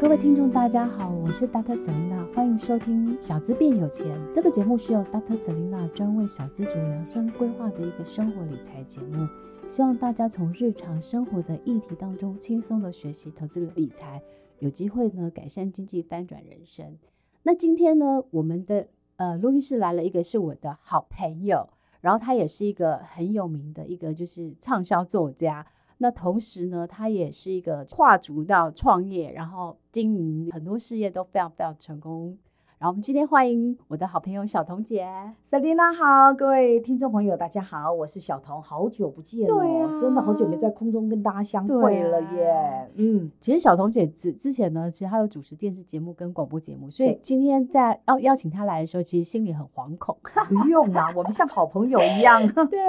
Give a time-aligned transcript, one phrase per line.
[0.00, 1.76] 各位听众，大家好，我是 Dr.
[1.76, 5.38] Selena，欢迎收听《小资变有钱》这个节目，是由 Dr.
[5.40, 9.28] Selena 专为小资族量身规划的一个生活理财节目，
[9.68, 14.22] 希望大家从日常生活的议题当中轻松的学习投资理财，
[14.60, 16.96] 有机会呢改善经济，翻转人生。
[17.42, 21.68] 那今天呢，我们的呃录音室来了一个是我的好朋友，
[22.00, 25.66] 然后他也是一个很有名的一个就是畅销作家。
[26.02, 32.38] 那同时呢，他也是一个跨足到创业，然后经营很多事业都非常非常成功。
[32.80, 35.06] 然后我们今天欢迎我的好朋友小彤姐
[35.50, 42.48] ，Selina 好，各位听众朋友大家好，我是小彤，好久不见了，对啊，真的好久没在空中跟大家相会了耶。
[42.48, 50.16] 啊、嗯，其实小彤姐之之前呢，其实她有主持电视节目跟广播节目，所以今天在邀邀请她来的时候，其实心里很惶恐。
[50.48, 52.40] 不用啦，我们像好朋友一样。
[52.70, 52.80] 对，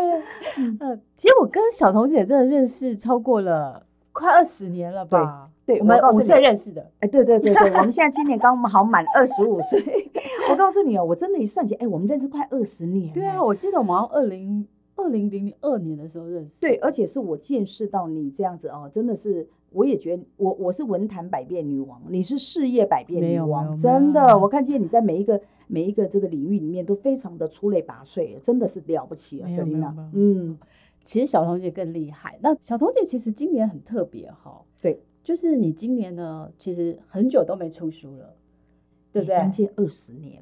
[0.58, 5.51] 嗯、呃，其实我跟小彤姐真的认识超过了快二十年了吧。
[5.66, 9.84] 对，我们五岁认识的，哎，对对对对， 我们现在今年刚好满二十五岁。
[10.50, 13.14] 我告诉你哦，我真的一算起，哎，我们认识快二十年。
[13.14, 16.60] 对啊，我记得我们好像二零二零零二年的时候认识。
[16.60, 29.94] 对，而且是我见识到你这样子哦，真的是，我也觉得我我是文坛百变女王，你是事业百变女王，真的，我看见你在每一个每一个这个领域里面都非常的出类拔萃，真的是了不起啊，Selena。
[30.14, 30.58] 嗯，
[31.04, 32.38] 其实小彤姐更厉害。
[32.42, 35.00] 那小彤姐其实今年很特别哈，对。
[35.24, 38.36] 就是你今年呢，其实很久都没出书了，
[39.12, 39.36] 对不对？
[39.36, 40.42] 将近二十年。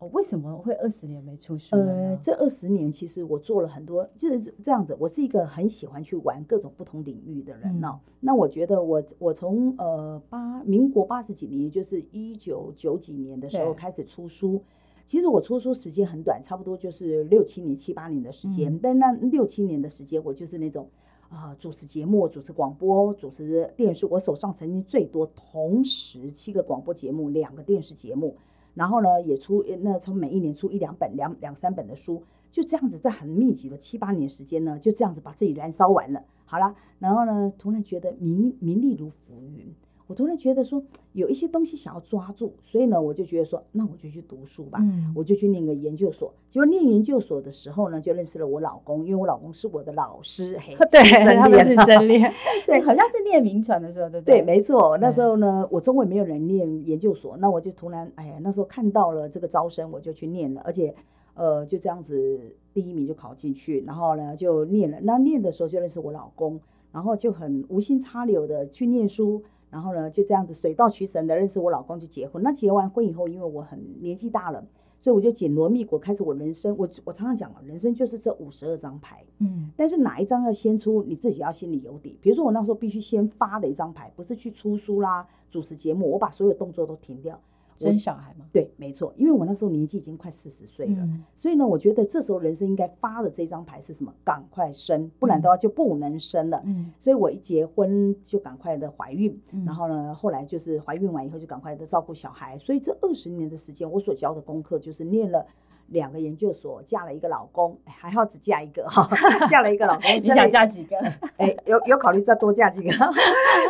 [0.00, 1.74] 哦，为什么会二十年没出书？
[1.74, 4.96] 呃，这二十年其实我做了很多，就是这样子。
[5.00, 7.88] 我是一个很喜欢去玩各种不同领域的人呢。
[7.92, 14.62] 嗯、那我觉得我我从呃八民国八十几年，就是一九九几年的时候开始出书。
[15.04, 18.72] 其实我出书时间很短，差不多就是六七年、七八年的时间。
[18.72, 20.88] 嗯、但那六七年的时间，我就是那种。
[21.28, 28.36] 啊、主持节目，主持广播，主持电视，我手上曾经最多同时七个广播节目，两个电视节目，
[28.74, 36.24] 然后呢也出那从每一年出一两本两两三本的书，就这样子在很密集的七八年时间呢，就这样子把自己燃烧完了。
[36.46, 39.74] 好了，然后呢突然觉得名名利如浮云。
[40.08, 40.82] 我突然觉得说
[41.12, 46.32] 有一些东西想要抓住，所以呢，我就觉得说，那我就去读书吧，嗯、我就去念个研究所。
[46.48, 51.02] 结果念研究所的时候呢，就认识了我老公，因为我老公是我的老师，嘿， 对，
[51.36, 52.32] 他们是生恋，
[52.64, 54.40] 对，好像是念名传的时候，对不对？
[54.40, 54.96] 对，没错。
[54.96, 60.94] 那时候呢，嗯、我周围没有人念研究所，那我就突然，哎呀，那时候看到了这个招生，我就去念了，而且，
[61.34, 62.40] 呃，就这样子
[62.72, 64.96] 第一名就考进去，然后呢就念了。
[65.02, 66.58] 那念的时候就认识我老公，
[66.92, 69.42] 然后就很无心插柳的去念书。
[69.70, 72.42] 然后呢，就这样子水到渠成的认识我老公就结婚。
[72.42, 74.64] 那结完婚以后，因为我很年纪大了，
[75.00, 76.74] 所以我就紧锣密鼓开始我人生。
[76.78, 82.18] 我我常常讲啊，人生就是这五十二张牌，嗯，但是哪一张要先出，你自己要心里有底。
[82.20, 87.38] 比如说我那时候必须先发的一张牌，不是去出书啦、主持节目，我把所有动作都停掉。
[87.78, 88.44] 生小孩吗？
[88.52, 94.12] 对，没错，因为我那时候年纪已经快四十岁了，嗯、所以呢，我觉得这时候人生应该发的这张牌是什么？
[94.24, 96.60] 赶快生，不然的话就不能生了。
[96.66, 102.58] 嗯、所以我一结婚就赶快的怀孕，嗯、然后呢，后来就是怀孕完以后就赶快的照顾小孩。
[102.58, 105.46] 所以这二十年的时间，我所教的功课就是念了。
[105.88, 109.08] 两个研究所，嫁了一个老公，还好只嫁一个哈，
[109.50, 110.04] 嫁了一个老公。
[110.22, 110.96] 你想嫁几个？
[111.38, 112.90] 哎，有有考虑再多嫁几个。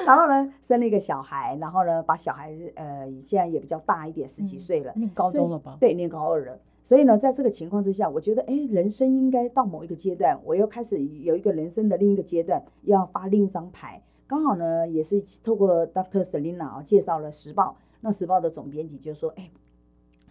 [0.06, 5.76] 然后呢，生了一个小孩，然后呢，把小孩呃，现在也比较大一点，十几岁了，念高中了吧？
[5.80, 6.58] 对，念高二了。
[6.82, 14.02] 所以呢，在这个情况之下，我觉得，哎，人生应该到某一个阶段，我又开始有一个人生的另一个阶段，要发另一张牌。
[14.26, 16.22] 刚好呢，也是透过 Dr.
[16.24, 19.50] Selina 介绍了时报，那时报的总编辑就说，哎。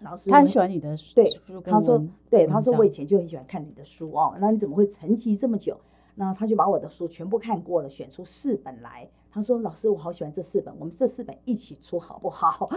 [0.02, 1.26] 老师，他很喜欢你的书，对，
[1.66, 5.78] 他说，对，他说我以前就很喜欢看你的书哦，那你怎么会沉寂这么久？
[6.16, 9.08] 那他就把我的书全部看过了，选出四本来。
[9.38, 12.68] 他说：“老师，我好喜欢这四本，我们这四本一起出好不好？”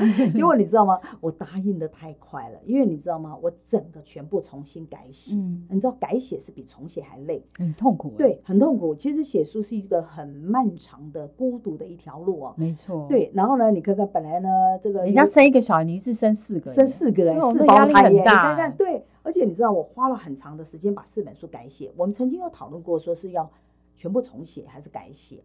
[0.32, 0.98] 结果你知道吗？
[1.20, 3.36] 我答应的太快了，因为你知道吗？
[3.42, 5.34] 我整个全部重新改写。
[5.34, 8.14] 嗯，你知道改写是比重写还累，很痛苦。
[8.16, 8.94] 对，很痛苦。
[8.94, 12.54] 其实写书是一个很漫长的、孤独的一条路哦。
[12.56, 13.04] 没错。
[13.10, 14.48] 对，然后呢，你看看，本来呢，
[14.80, 18.22] 这个人家生一个小孩，你是生四个，生四个人，四胞胎耶。
[18.22, 21.92] 你看看，对，而且你知道，我花了很长的时间把四本书改写。
[21.94, 23.50] 我们曾经有讨论过，说是要
[23.98, 25.42] 全部重写还是改写。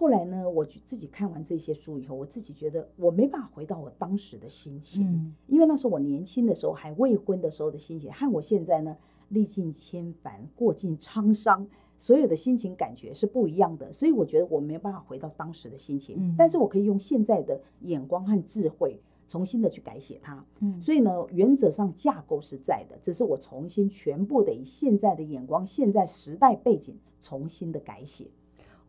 [0.00, 8.96] 后来呢，我自己看完这些书以后，我自己觉得我没办法回到我当时的心情，嗯、因为那时候我年轻的时候，还未婚的时候的心情，和我现在呢
[9.28, 11.68] 历尽千帆，过尽沧桑，
[11.98, 13.92] 所有的心情感觉是不一样的。
[13.92, 18.98] 所以我觉得我没办法回到当时的心情，嗯、但是我可以用现在的眼光和智慧
[19.28, 20.42] 重新的去改写它。
[20.60, 28.28] 嗯、所以呢，原则上架构是在的，只是我重新全部的以现在的眼光、现在时代背景重新的改写。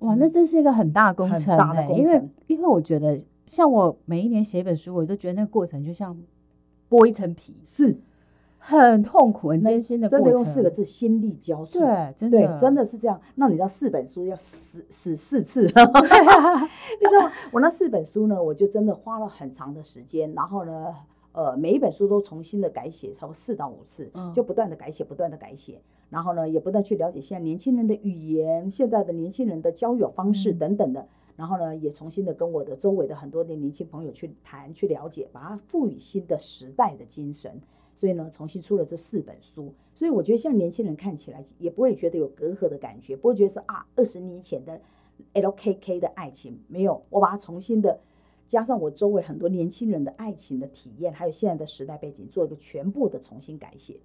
[0.01, 6.17] 哇，那真是一个很大的工程，欸，因为因为我觉得像我每一年写一本书，我都觉得那个过程就像
[6.89, 7.95] 剥一层皮，是
[8.57, 10.25] 很痛苦、很艰辛的过程。
[10.25, 11.73] 真的用四个字：心力交瘁。
[11.73, 13.19] 对，真的对，真的是这样。
[13.35, 15.61] 那你知道四本书要死死四次？
[15.65, 17.31] 你知道？
[17.51, 20.93] 我那四本书呢，我就真的花了很长的时间，然后呢，
[21.31, 25.79] 呃，每一本书都重新的改写，差不多四到五次，就不断的改写，不断的改写。
[26.11, 31.07] 然后呢，也不断去了解现在年轻人的语言，现在的年轻人的交友方式等等的。
[31.37, 37.59] 然后呢，也重新的跟我的周围的很多的年轻朋友去谈、去了解，把它赋予新的时代的精神。
[37.95, 39.73] 所以呢，重新出了这四本书。
[39.95, 44.79] 所以我觉得，现在年轻人看起来也不会觉得有隔阂的感觉，不会觉得是啊，二十年前的
[45.33, 47.01] LKK 的爱情没有。
[47.09, 47.99] 我把它重新的
[48.47, 53.99] 加上我周围很多年轻人的爱情的体验，还有现在的时代背景，做一个全部的重新改写。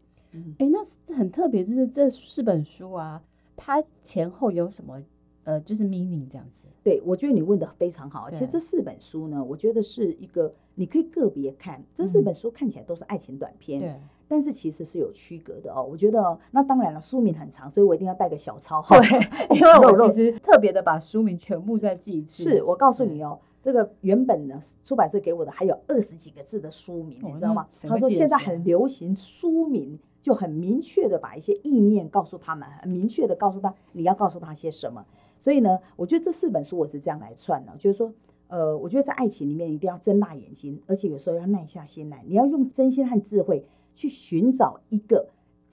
[0.58, 3.22] 哎，那很特别，就是这四本书啊，
[3.56, 5.02] 它前后有什么
[5.44, 6.64] 呃，就是 meaning 这样子。
[6.82, 8.30] 对，我觉得你问的非常好。
[8.30, 13.94] 其实这四本书呢，我觉得是一个你可以个别看，这四本书看起来都是爱情短篇，对，
[14.28, 15.82] 但是其实是有区隔的哦。
[15.82, 18.80] 我觉得，那当然了，书名很长，所以我一定要带个小抄。
[18.88, 18.98] 对，
[19.56, 22.24] 因为我其实特别的把书名全部在记。
[22.28, 23.38] 是我告诉你哦。
[23.62, 27.66] 这个原本呢，出版社给我的还有二十几个字的书名，你知道吗？
[27.82, 35.06] 他说现在很流行书名，就很明确的把一些意念告诉他们，很明确的告诉他你要告诉他些什么。
[35.38, 38.12] 所以呢，我觉得这四本书我是这样来串的，就是说，
[38.48, 43.64] 呃，我觉得在爱情里面一定要睁大眼睛，而且有时候要耐下心来，你要用真心和智慧
[43.94, 45.28] 去寻找一个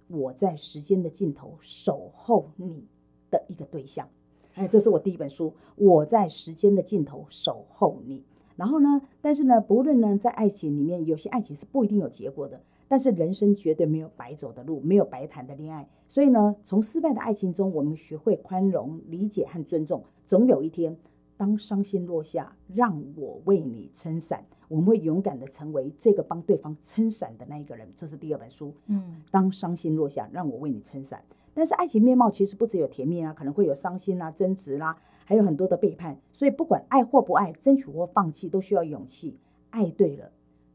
[0.08, 2.86] 我在时间的尽头守候你
[3.32, 4.08] 的一个对象。
[4.54, 5.52] 哎，这是我第一本书。
[5.78, 8.24] 我在时间的尽头守候你。
[8.56, 12.62] 然后呢，但是呢，不论呢，在爱情里面，有些爱情是不一定有结果的。
[12.88, 15.88] 但是人生绝对没有白走的路，没有白谈的恋爱。
[16.08, 20.04] 所以呢，从失败的爱情中，我们学会宽容、理解和尊重。
[20.28, 20.96] 总有一天，
[21.38, 24.46] 当伤心落下，让我为你撑伞。
[24.68, 27.88] 我们会勇敢的成为这个帮对方撑伞的那一个人。
[27.96, 28.74] 这是第二本书。
[28.88, 31.24] 嗯，当伤心落下，让我为你撑伞。
[31.54, 36.18] 但是爱情面貌其实不只有甜蜜啊，可能会有伤心啦、啊、争执啦、啊，还有很多的背叛。
[36.32, 39.38] 所以不管爱或不爱，争取或放弃，都需要勇气。
[39.70, 40.32] 爱对了，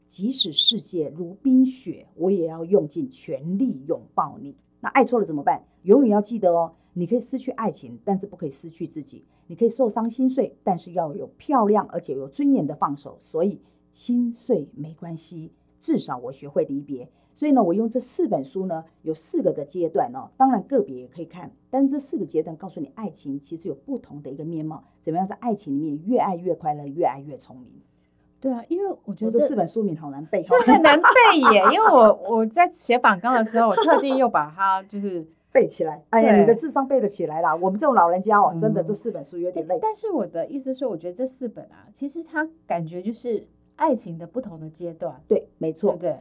[0.08, 4.56] 即使世界如冰雪，我也要用尽全力拥抱你。
[4.80, 5.64] 那爱错了怎么办？
[5.82, 9.24] 永远要记得哦，你可以失去爱情，但是不可以失去自己。
[9.46, 13.16] 你可以受伤心碎，但是要有漂亮而且有尊严的放手。
[13.18, 13.60] 所以
[13.92, 17.10] 心碎没关系，至少我学会离别。
[17.32, 20.30] 所以呢，我用这四本书呢，有四个的阶段哦。
[20.36, 24.84] 当然个别也可以看，但这四个阶段告诉你，爱情其实有不同的一个面貌。
[25.00, 27.70] 怎么样在爱情里面越爱越快乐，越爱越聪明？
[28.40, 31.62] 对啊，因为我觉得这四本书名好难背，对，很难背耶。
[31.72, 36.02] 因为我 我在写访纲的时候，我特地又把它就是 背起来。
[36.10, 37.54] 哎呀，你的智商背得起来啦。
[37.56, 39.76] 我们这种老人家哦，真的这四本书有点累。
[39.76, 43.46] 嗯，但是我的意思是，我觉得这四本啊，其实它感觉就是
[43.76, 45.20] 爱情的不同的阶段。
[45.26, 46.16] 对，没错，对。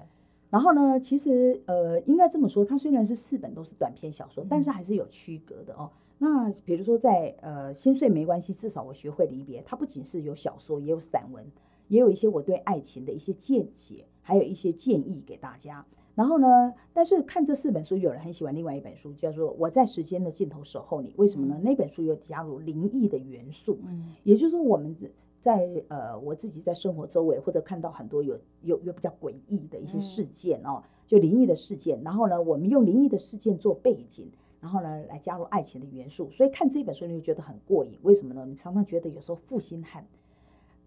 [0.49, 5.89] 然后呢，其实呃，应该这么说，它虽然是四本都是短篇小说，嗯、但是还是有区隔的哦。
[6.19, 9.61] 那比如说在呃，心碎没关系，至少我学会离别。
[9.65, 11.45] 它不仅是有小说，也有散文，
[11.87, 15.85] 也有一些我对爱情的一些见解，还有一些建议给大家。
[16.15, 21.09] 然后呢，但是看这四本书，有人很喜欢另外一本书，叫做《我在时间的尽头守候你》。
[21.17, 21.55] 为什么呢？
[21.59, 24.95] 嗯、那本书有加入灵异的元素，嗯，也就是说我们。
[25.39, 32.01] 在呃，我自己在生活周围或者看到很多有有有比较诡异的一些事件哦，就灵异的事件。
[32.03, 34.29] 然后呢，我们用灵异的事件做背景，
[34.59, 36.29] 然后呢来加入爱情的元素。
[36.31, 37.97] 所以看这本书你会觉得很过瘾。
[38.01, 38.45] 为什么呢？
[38.45, 40.05] 你常常觉得有时候负心汉、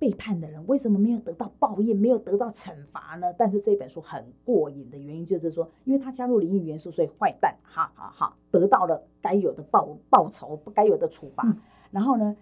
[0.01, 3.33] 背叛的人为什么没有得到报应，没有得到惩罚呢？
[3.39, 11.45] 但是这本书很过瘾的原因就是说，因为他加入灵异元素，所以坏蛋哈哈哈得到了该有的报报酬，不该有的处罚。
[11.47, 11.57] 嗯、
[11.93, 12.37] 然后呢？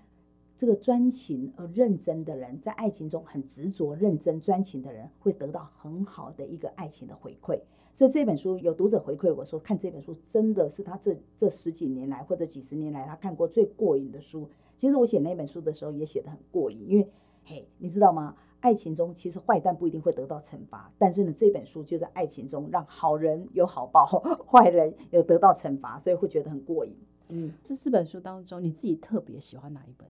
[0.56, 7.60] 这个专情而认真的人，在爱情中很执着、认真、专情的人，会得到很好的一个爱情的回馈。
[7.94, 14.50] 所以这本书有读者回馈我说，看这本书真的是他这这十几年来或者几十年来他看过最过瘾的书。
[14.76, 17.08] 其实我写那本书的时候也写得很过瘾，因为
[17.48, 18.36] 嘿，你知道吗？
[18.60, 24.04] 爱情中其实坏蛋不一定会得到惩罚，但是呢，这本书就在爱情中让好人有好报，
[24.46, 26.94] 坏人有得到惩罚，所以会觉得很过瘾。
[27.30, 30.06] 嗯，这四本书当中，你自己特别喜欢哪一本？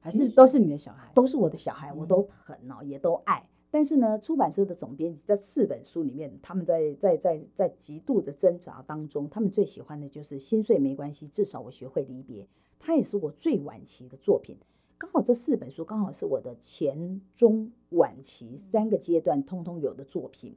[0.00, 3.48] 还是都是你的小孩，都是我的小孩，我都疼哦，也都爱。
[3.70, 12.42] 但是呢，出版社的总编辑在四本书里面，他们在在在在极度的挣扎当中，他们最喜欢的就是《心碎没关系，至少我学会离别》。
[12.78, 14.58] 它也是我最晚期的作品，
[14.98, 20.54] 刚好这四本书刚好是我的前中晚期三个阶段通通有的作品。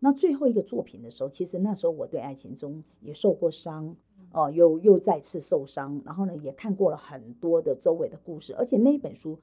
[0.00, 3.94] 那最后一个作品的时候，其实那时候我对爱情中也受过伤。
[4.32, 9.38] 哦，又又再次受伤，然后呢，也看过了很多的周围的故事，而且那本书，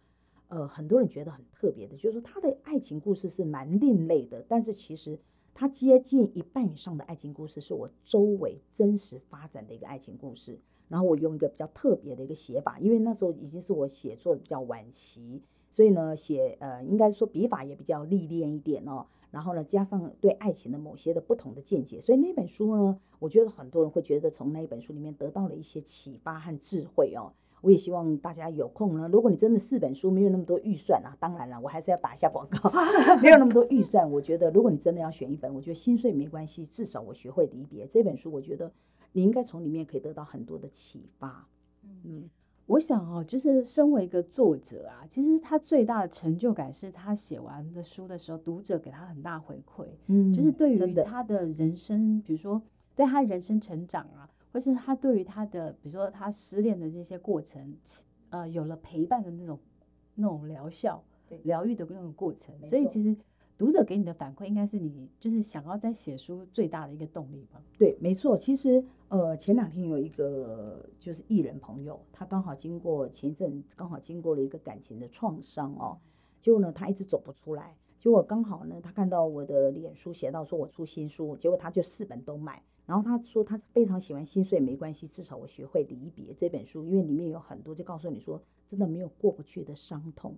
[0.48, 5.20] 呃，很多人觉得很特别的，就是说他的爱情故事是蛮另类的，但是其实
[5.54, 10.58] 他接近一半以上的爱情故事是我周围真实发展的一个爱情故事。
[10.90, 19.06] 然后我用一个比较特别的一个写法，因为那时候已经是我写作的比较晚期，所以呢，写呃，应该说笔法也比较历练一点哦。
[19.32, 27.32] 然后呢，加上对爱情的某些的不同的见解，所以那本书呢，我觉得很多人会觉得从那一本书里面得到了一些启发和智慧哦。
[27.62, 32.72] 我也希望大家有空呢，如果你真的四本书没有那么多预算啊，当然了，我还是要打一下广告，
[33.22, 38.72] 没有那么多预算，我觉得如果你真的要选一本，我觉得心碎没关系，至少我学会离别这本书，我觉得
[39.12, 41.48] 你应该从里面可以得到很多的启发。
[42.04, 42.30] 嗯。
[42.66, 52.62] 我想哦，就是身为一个作者啊，其实他最大的成就感是他写完的书的时候，读者给他很大回馈，嗯，就是对于他的人生，比如说
[52.96, 57.76] 对他人生成长啊，或是他对于他的，比如说他失恋的这些过程，
[58.30, 59.58] 呃，有了陪伴的那种
[60.14, 61.04] 那种疗效，
[61.42, 63.18] 疗愈的那种过程，所以其实。
[63.60, 67.62] 读者给你的反馈，应该是你就是想要在写书最大的一个动力吧？
[67.78, 68.38] 对，没错。
[68.38, 75.98] 其实，呃，前两天有一个就是艺人朋友，他刚好经过前一阵刚好经过了一个感情的创伤哦，
[76.40, 77.76] 结果呢，他一直走不出来。
[78.00, 82.64] 结果刚好呢，他看到我的脸书写到说我出新书，结果他就四本都买。
[82.86, 90.34] 然后他说他非常喜欢《心碎没关系，至少我学会离别》这本书，因为里面有很多就告诉你说，真的没有过不去的伤痛。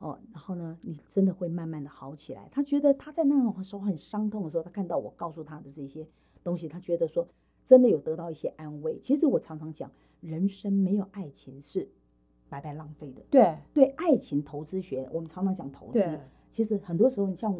[0.00, 2.48] 哦，然后呢，你真的会慢慢的好起来。
[2.50, 6.06] 他觉得他在那个时候很伤痛的时候，他看到我告诉他的这些
[6.42, 7.28] 东西，他觉得说
[7.64, 8.98] 真的有得到一些安慰。
[9.00, 9.90] 其实我常常讲，
[10.20, 11.88] 人生没有爱情是
[12.48, 13.22] 白白浪费的。
[13.30, 16.18] 对对，爱情投资学，我们常常讲投资。
[16.50, 17.54] 其实很多时候，你像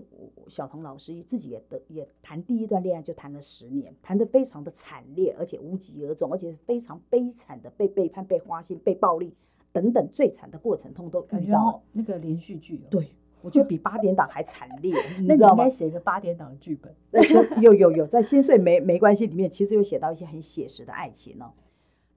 [0.48, 9.34] 小童老师自己也得也谈第一段恋爱就谈了十年，谈得非常的惨烈，而且无疾而终，而且是非常悲惨的被背叛、被花心、被暴力。
[9.72, 12.82] 等等最惨的过程，通都遇到那个连续剧。
[12.90, 13.10] 对，
[13.42, 15.54] 我觉得比八点档还惨烈， 你知道吗？
[15.56, 16.94] 那你应该写一个八点档的剧本。
[17.62, 21.52] 有有有，在心碎没没关系里面，其实有写到一些很写实的爱情哦。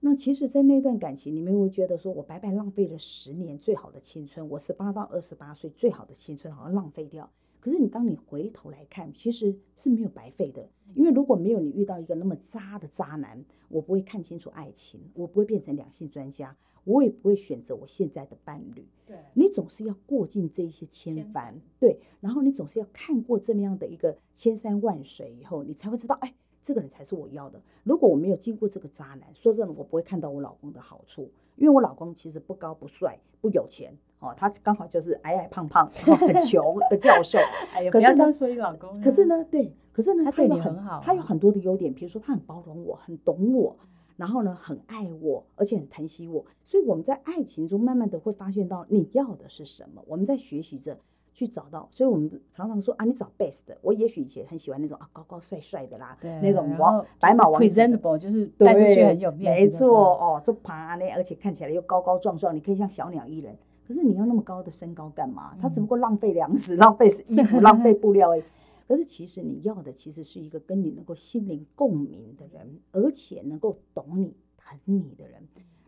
[0.05, 7.29] 那其实，在那段感情里面，我觉得说我白白浪费了十年最好的青春，我十八到二十八岁最好的青春好像浪费掉。
[7.61, 16.53] 可是你当你回头来看，其实是没有白费的，因为如果没有你遇到一个那么渣的渣男，我不会看清楚爱情，我不会变成两性专家。
[16.83, 18.85] 我也不会选择我现在的伴侣。
[19.05, 27.61] 对，你总是要过尽这些千帆，对，然后你总是要看过这么样的一个千山万水以后，你才会知道，哎，这个人才是我要的。
[27.83, 37.37] 如果我没有经过这个渣男，说真的，我不会看到我老公的好处，因为我老公其实不高不帅不有钱哦，他刚好就是矮矮胖胖，很 穷的教授。
[37.75, 39.01] 哎呀，不要这样说你老公。
[39.01, 43.75] 可是呢，对，可是呢，他对你很好，他有很多的优点，比如说他很包容我，很懂我。
[44.17, 50.01] 然后呢，很爱我，而且很疼惜我，所以我们在爱情中慢慢的会发现到你要的是什么。
[50.07, 50.97] 我们在学习着
[51.33, 53.75] 去找到，所以我们常常说啊，你找 best 的。
[53.81, 59.61] 我也许以前很喜欢那种啊高高帅帅的啦，那种王白马王子，presentable 就是带出去很有面子。
[59.61, 63.57] 没错哦，这爬呢，而且看起来又高高壮壮，你可以像小鸟依人。
[63.87, 65.57] 可是你要那么高的身高干嘛？
[65.61, 68.43] 他只不过浪费粮食、 浪费衣服、浪费布料而已。
[68.87, 75.41] 可是其实你要的其实是一个跟你能够心灵共鸣的人，而且能够懂你、疼你的人。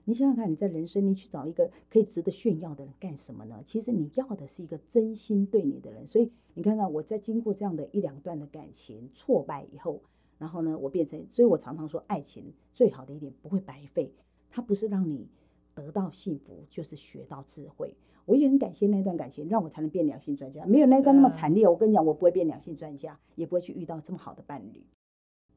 [0.08, 3.64] 你想想看，你在人生你去找一个可以值得炫耀的人干什么呢？
[3.66, 6.06] 其实你要的是一个真心对你的人。
[6.06, 10.00] 所以你看看我在经过这样的一两段的感情挫败以后，
[10.38, 14.12] 然后呢，我变成，所以我常常说，爱情最好的一点不会白费，
[14.52, 15.28] 它不是让你
[15.74, 17.96] 得到幸福，就是学到智慧。
[18.26, 20.66] 我也很感谢那段感情，让我才能变两性专家。
[20.66, 24.84] 没有那段那么惨烈，我跟你讲，我不会变两性专家，也不会去遇到这么好的伴侣。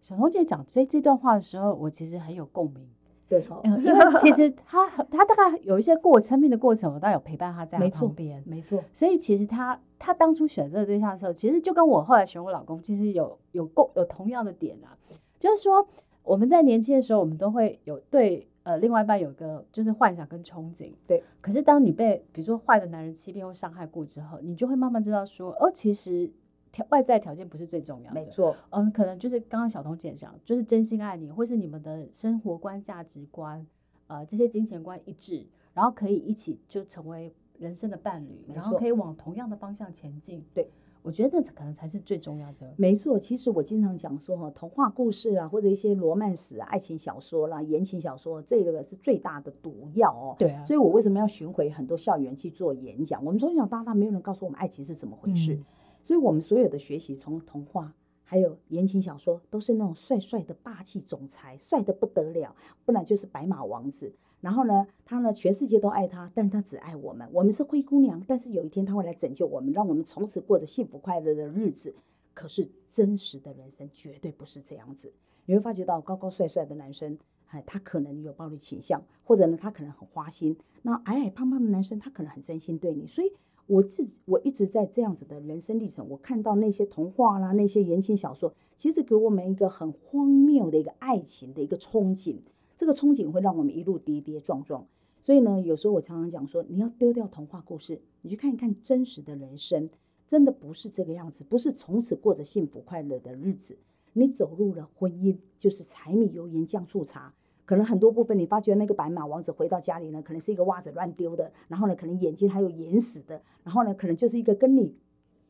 [0.01, 2.87] 小彤姐讲这这段话的时候，我其实很有共鸣。
[3.29, 3.83] 对，因为
[4.21, 8.43] 其实他他大概有一些过生命的过程，我倒有陪伴他在他旁边。
[8.47, 14.97] 没错，所以其实他他当初选这个对象的时候，其实就跟我后来选我老公，其实有有共有同样的点啊，
[15.39, 15.87] 就是说
[16.23, 18.47] 我们在年轻的时候，我们都会有对。
[18.69, 21.25] 呃，另外一半有个就是幻想跟憧憬，对。
[21.41, 26.31] 可是当你被比如说坏的男人欺骗或伤害过之后，你就会慢慢知道说，哦，其实
[26.71, 28.55] 条外在条件不是最重要的，没错。
[28.69, 33.67] 嗯，可能就是刚刚小彤姐讲，就是真心爱你，或是你们的生活观、价值观，
[34.07, 40.69] 呃，这些金钱观一致，然后可以一起就成为人生的伴侣，然后可以往同样的方向前进，对。
[41.03, 42.75] 我觉得这可能才是最重要的。
[42.77, 50.37] 没错，其实我经常讲说哈，童话故事啊，或者一些罗曼史、爱情小说啦、言情小说，这个是最大的毒药哦。
[50.39, 50.65] 对啊。
[50.65, 53.25] 所以我为什么要巡回很多校园去做演讲？
[53.25, 55.65] 我们从小到大没有人告诉我们爱情是怎么回事，嗯、
[56.03, 64.13] 所以我们所有的学习从童话还有言情小说，都是那种帅帅的霸气总裁，帅得不得了，不然就是白马王子。
[64.41, 67.29] 然后呢，他呢，全世界都爱他，但他只爱我们。
[67.33, 71.95] 我们是灰姑娘，但是有一天他会来拯救我们，让我们从此过着幸福快乐的日子。
[72.35, 75.13] 可是真实的人生绝对不是这样子。
[75.47, 77.19] 你会发觉到高高帅帅的男生，
[77.49, 80.57] 哎，他可能有暴力倾向，或者呢，他可能很花心。
[80.83, 83.07] 那矮矮胖胖的男生，他可能很真心对你。
[83.07, 83.33] 所以。
[83.69, 92.39] 我自己我一直在这样子的人生历程，我看到那些童话啦，那些言情小说，其实给我们一个很荒谬的一个爱情的一个憧憬。
[92.79, 94.87] 这个憧憬会让我们一路跌跌撞撞。
[95.21, 99.91] 所以呢，有时候我常常讲说，你要丢掉童话故事，你去看一看真实的人生，
[100.29, 103.77] 真的不是这个样子，不是从此过着幸福快乐的日子。
[104.13, 107.35] 你走入了婚姻，就是柴米油盐酱醋茶。
[107.65, 114.95] 可能很多部分，你发觉那个白马王子回到家里呢，可能是一个袜子乱丢的，然后呢，可能眼睛还有眼屎的，然后呢，可能就是一个跟你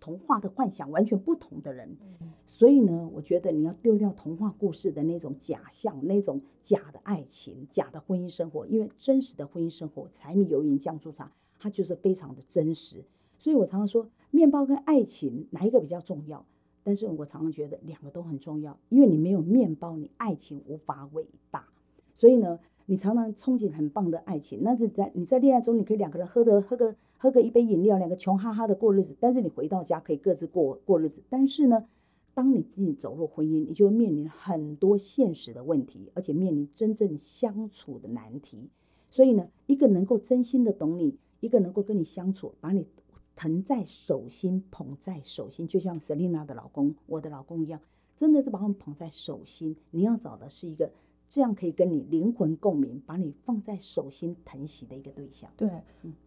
[0.00, 1.96] 童话的幻想完全不同的人。
[2.58, 13.04] 所以呢，我觉得你要丢掉童话故事的那种假象，那种假的爱情、假的婚姻生活，因为真实的婚姻生活，柴米油盐酱醋茶，它就是非常的真实。
[13.38, 16.44] 所以我常常说，面包跟爱情哪一个比较重要？
[16.82, 21.64] 但是我常常觉得两个都很重要，因为你没有面包，你爱情无法伟大。
[22.12, 29.14] 所以呢，你常常憧憬很棒的爱情，那是在你在恋爱中，你可以两个人喝的喝个喝个一杯饮料，两个穷哈哈的过日子。
[29.20, 31.22] 但是你回到家可以各自过过日子。
[31.30, 31.84] 但是呢，
[32.38, 38.70] 当你自己走入婚姻，你就会面临很多现实的问题，而且面临真正相处的难题。
[39.10, 42.86] 所以呢，一个能够真心的懂你，一个能够跟你相处，把你
[43.34, 47.80] 疼在手心、捧在手心，就像 Selina 的老公，我的老公一样，
[48.16, 49.74] 真的是把我们捧在手心。
[49.90, 50.92] 你要找的是一个。
[51.30, 55.50] 这样可以跟你灵魂共鸣，把你放在手心疼惜的一个对象。
[55.58, 55.68] 对，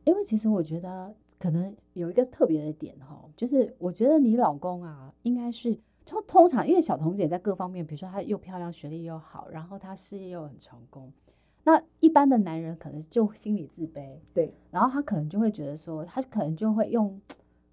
[0.04, 5.76] 因为其实我觉得可能有一个特别的点哈，就是我觉得你老公啊，应该是
[6.06, 11.12] 通通常，因为小彤姐在各方面，比如说她又漂亮，学历又好，然后她事业又很成功，
[11.64, 17.20] 那一般的男人可能就心里自卑，对，然后他可能就会觉得说，他可能就会用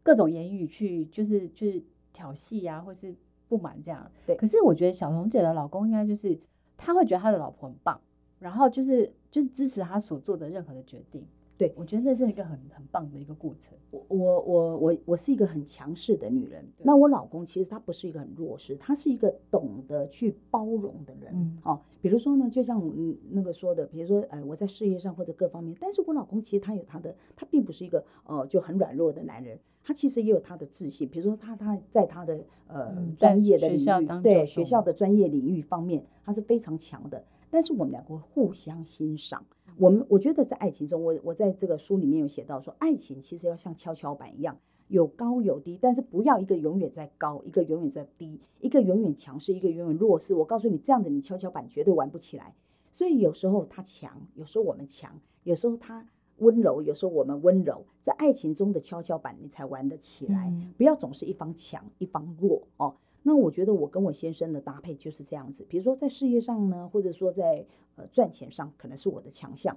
[0.02, 3.14] 各种言语去，就是去挑衅呀、啊，或是
[3.48, 4.10] 不满这样。
[4.26, 6.38] 对，可是我觉得小彤姐的老公应该就是。
[6.80, 8.00] 他会觉得他的老婆很棒，
[8.38, 11.26] 然后就是就是支持他所做的任何的决定。
[11.58, 13.76] 对，我觉得这是一个很很棒的一个过程。
[13.90, 21.32] 我我我我我是一个很强势的女人，那我老公其实他不是一个很弱势，他是一个懂得去包容的人。
[21.34, 31.08] 嗯，哦，比如说呢，就像嗯那个说的，比如说呃我在事业上或者各方面，但是我老公其实他有他的，他并不是一个呃就很软弱的男人，他其实也有他的自信。
[31.08, 37.24] 比如说他他在他的呃专业的领域，对学校的专业领域方面，他是非常强的。
[37.50, 39.44] 但是我们两个互相欣赏。
[39.78, 50.34] 我们我觉得在爱情中，我我在这个书里面有写到说，爱情其实要像跷跷板一样，有高有低，但是不要一个永远在高，一个永远在低，一个永远强势，一个永远弱势。
[50.34, 52.54] 我告诉你，这样的你跷跷板绝对玩不起来。
[52.90, 56.04] 所以有时候他强，有时候我们强，有时候他
[56.38, 60.52] 温柔，有时候我们温柔，在爱情中的跷跷板你才玩得起来。
[60.76, 62.96] 不要总是一方强一方弱哦。
[63.28, 69.76] 那我觉得我跟我先生的搭配就是这样子，比如说在事业上呢，或者说在呃赚钱上，可能是我的强项，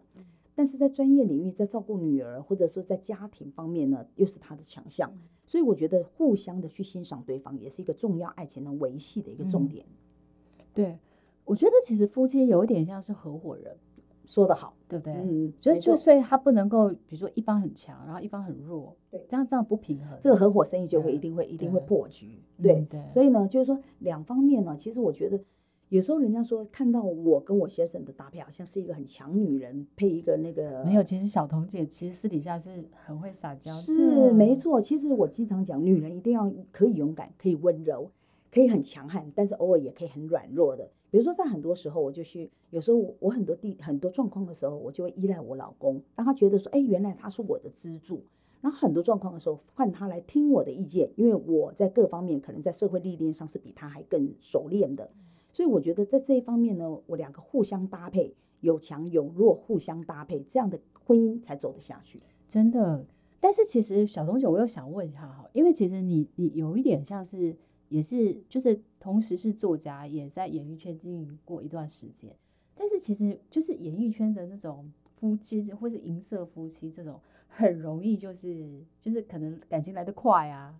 [0.55, 5.11] 但是在专业领域，在照顾女儿，或者说在家庭方面呢，又是他的强项。
[5.45, 9.85] 所以我觉得互相的去欣赏对方，也是一个重要爱情能维系的一个重点。
[9.85, 10.97] 嗯，对，
[11.43, 13.75] 我觉得其实夫妻有一点像是合伙人。
[14.31, 15.13] 说得好，对不对？
[15.13, 20.17] 嗯，所以就所以他不能够，比如说一方很强，然后一方很弱，对，这样这样不平衡。
[20.21, 23.05] 这个合伙生意就会一定会一定会破局，对对。
[23.09, 25.37] 所以呢，就是说两方面呢，其实我觉得
[25.89, 31.03] 有时候人家说看到我跟我先生的搭配，好像是一个很强女人配一个那个没有。
[31.03, 32.69] 其实小彤姐其实私底下是
[33.05, 34.79] 很会撒娇，是没错。
[34.79, 38.09] 其实我经常讲，女人一定要可以勇敢，可以温柔，
[38.49, 40.89] 可以很强悍，但是偶尔也可以很软弱的。
[41.11, 48.23] 比如说，在很多时候，我就去，有时候我很多地很多状况的时候，我就会依赖我老公，让他觉得说，哎，原来他是我的支柱。
[48.61, 55.11] 然后很多状况的时候，换他来听我的意见，因为我在各方面可能在社会历练上是比他还更熟练的。
[55.51, 62.23] 所以我觉得在这一方面呢，我两个互相搭配，有强有弱，互相搭配，这样的婚姻才走得下去。
[62.47, 63.05] 真的。
[63.41, 67.57] 但是其实小东姐，我又想问一下哈，因为其实你你有一点像是。
[67.91, 72.33] 也是，就是同时是作家，也在演艺圈经营过一段时间。
[72.73, 80.73] 但是其实，就是演艺圈的那种夫妻，或是银色夫妻这种，很容易就是就是可能感情来得快啊，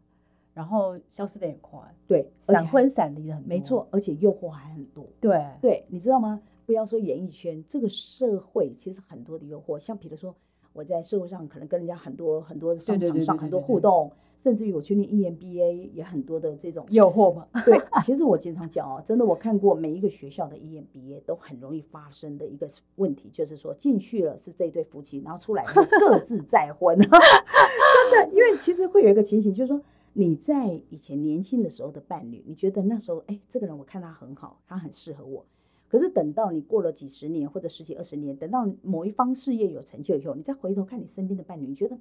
[0.54, 1.78] 然后消失的也快。
[2.08, 3.50] 对，闪婚闪离的很多。
[3.50, 5.06] 没错，而且诱惑还很多。
[5.20, 6.42] 对对，你知道吗？
[6.66, 10.34] 不要说演艺圈，这个社会其实很多的诱惑，像比如说
[10.72, 14.10] 我在社会上可能跟人家很多很多商场上很多互动。
[14.42, 17.48] 甚至于我去念 EMBA 也很多的这种诱惑嘛。
[17.64, 25.64] 对，其实我经常讲哦，真的我看过每一个学校的 EMBA 都很容易发生的一个问题，就是说进去了是这一对夫妻，然后出来
[26.00, 26.98] 各自再婚。
[27.00, 29.80] 真的，因为其实会有一个情形，就是说
[30.14, 35.46] 你在以前年轻的时候的伴侣，你觉得那时候哎，这个人我看他很好，他很适合我。
[35.88, 41.98] 可是等到你过了几十年或者十几二十年，等到某一方事业有成就以后，你再回头看你身边的伴侣，你觉得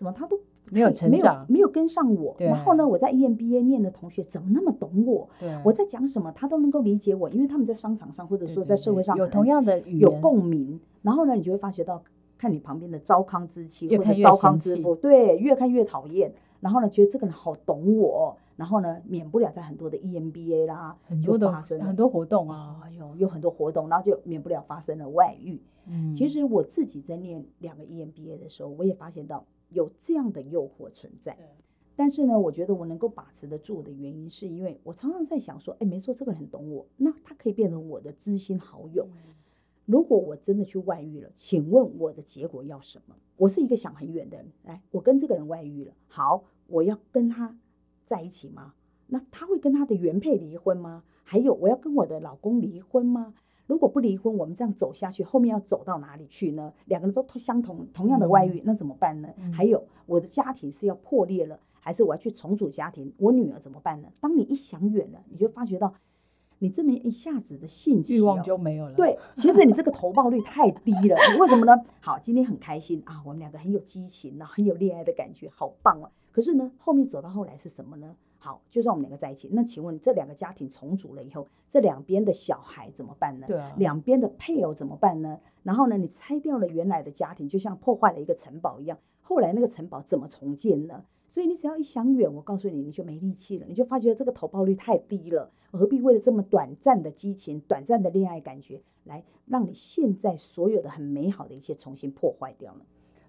[0.00, 2.34] 怎么他都没有成长，没有跟上我。
[2.38, 5.28] 然后呢，我在 EMBA 念的同学怎么那么懂我？
[5.62, 10.80] 我在讲什么他都能够理解我，因为他们在商场上或者说在社会上有同样的语言，有共鸣。
[11.02, 12.02] 然后呢，你就会发觉到，
[12.38, 16.32] 看你旁边的糟糠之妻或者糟糠之夫，对，越看越讨厌。
[16.60, 18.34] 然后呢，觉得这个人好懂我。
[18.56, 25.60] 然后呢，免不了在很多的 EMBA 啦，很多的很多活动啊，哎呦，有很多活动，然后就免不了发生了外遇。
[25.86, 31.36] 嗯，其实我自己在念两个 EMBA 的时候，我也发现到有这样的诱惑存在。
[31.96, 39.06] 但是呢，我觉得我能够把持得住的原因，是因为我常常在想说，哎，没错，这个人很懂我，那他可以变成我的知心好友。
[39.12, 39.34] 嗯，
[39.86, 43.14] 如果我真的去外遇了，请问我的结果要什么？
[43.36, 47.56] 我是一个想很远的人，来，我跟这个人外遇了，好，我要跟他。
[48.06, 48.74] 在一起吗？
[49.06, 51.04] 那他会跟他的原配离婚吗？
[51.22, 53.34] 还有，我要跟我的老公离婚吗？
[53.70, 56.72] 如果不离婚，我们这样走下去，后面要走到哪里去呢？
[56.86, 59.28] 两个人都相同同样的外遇，嗯、那怎么办呢？
[59.36, 63.12] 嗯、还有，我的家庭是要破裂了，还是我要去重组家庭？
[63.18, 64.08] 我女儿怎么办呢？
[64.20, 65.94] 当你一想远了，你就发觉到，
[66.58, 68.94] 你这么一下子的兴趣、哦、欲望就没有了。
[68.96, 71.16] 对，其实你这个投报率太低了。
[71.32, 71.72] 你为什么呢？
[72.00, 76.10] 好，今天很开心啊，我们两个很有激情啊，很有恋爱的感觉，好棒啊！
[76.32, 78.16] 可是呢，后面走到后来是什么呢？
[78.42, 83.46] 好，就算我们两个在一起，那请问这两个家庭重组了以后，这两边的小孩怎么办呢？
[83.46, 85.38] 对啊，两边的配偶怎么办呢？
[85.62, 91.04] 然后呢，你拆掉了原来的家庭，就像破坏了一个城堡一样，后来那个城堡怎么重建呢？
[91.28, 102.80] 所以你只要一想远，我告诉你，你就没力气了，你就发觉这个投报率太低了，何必为了这么短暂的激情、短暂的恋爱感觉，来让你现在所有的很美好的一切重新破坏掉呢？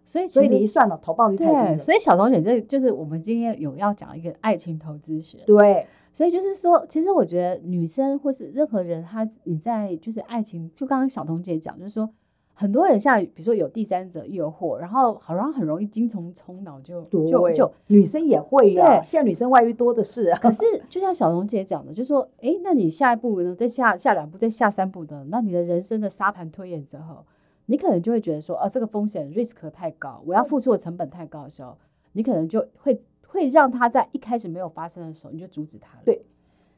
[0.05, 1.77] 所以，所以你一算了，投报率太低了。
[1.77, 5.37] 所以小彤姐，这就是我们今天有要讲一个爱情投资学。
[5.45, 12.09] 对，所以就是说，其实我觉得女生或是任何人，她你在就是爱情，就刚刚小彤姐讲，就是说
[12.53, 18.99] 很多人像比如说有第三者诱惑，然后好像很容易精虫冲脑，就就就女生也会呀、啊。
[18.99, 20.39] 对，现在女生外遇多的是、啊。
[20.41, 23.55] 可是就像小彤姐讲的，就是说，哎，那你下一步呢？
[23.55, 27.25] 再下下两步，再下三步的，那你的人生的沙盘推演之后。
[27.65, 31.77] 你可能就会觉得说，啊，这个风险 risk 太高，我要付出的成本太高的时候，
[32.13, 36.01] 你可能就会会让他在一开始没有发生的时候，你就阻止他了。
[36.03, 36.25] 对，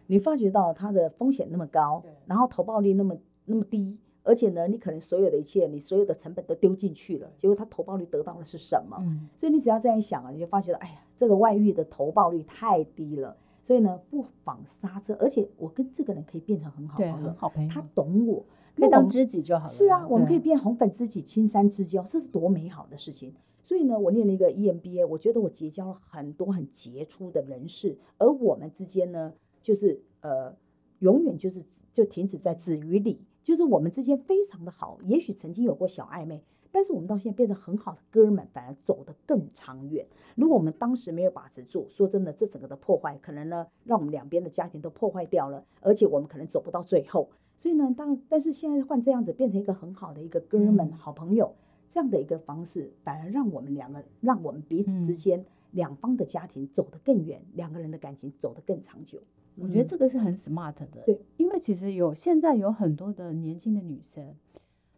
[0.08, 8.98] 你发觉到他的风险那么高，然后投报率那么那么低，而且呢，你可能所有的一切，你所有的成本都丢进去了，结果他投报率得到的是什么？
[9.02, 15.18] 嗯，所以你只要这样想啊，你就发觉到，哎呀，这个外遇的投报率太低了，所以呢，不妨刹车。
[15.20, 18.44] 而且我跟这个人可以变成很好朋友，很好朋友，他懂我。
[18.76, 19.72] 可以当知己就好了。
[19.72, 23.34] 是啊，我们可以变红粉知己、青山之交，这是多美好的事情。
[23.62, 30.54] 所以呢，我念了一个 EMBA，我觉得我结交了很多很杰出的人士，而我们之间呢，就是呃，
[31.00, 35.00] 永远就是就停止在止于礼，就是我们之间非常的好。
[35.06, 40.06] 也许曾经有过小暧昧，但是我们到现在变成很好的哥们，反而走得更长远。
[40.36, 47.30] 如果我们当时没有把持住，说真的，这整个的破坏可能呢，让我们两边的家庭都破坏掉了，而且我们可能走不到最后。
[47.64, 51.56] 所以呢，当但是现在换这样子变成一个很好的一个哥们、嗯、好朋友
[51.90, 59.18] 这样的一个方式，反而让我们两个，让我们彼此之间两方的家庭走得更远，嗯、两个人的感情走得更长久。
[59.56, 64.36] 我觉得这个是很 smart 的，对，因为其实有现在有很多的年轻的女生，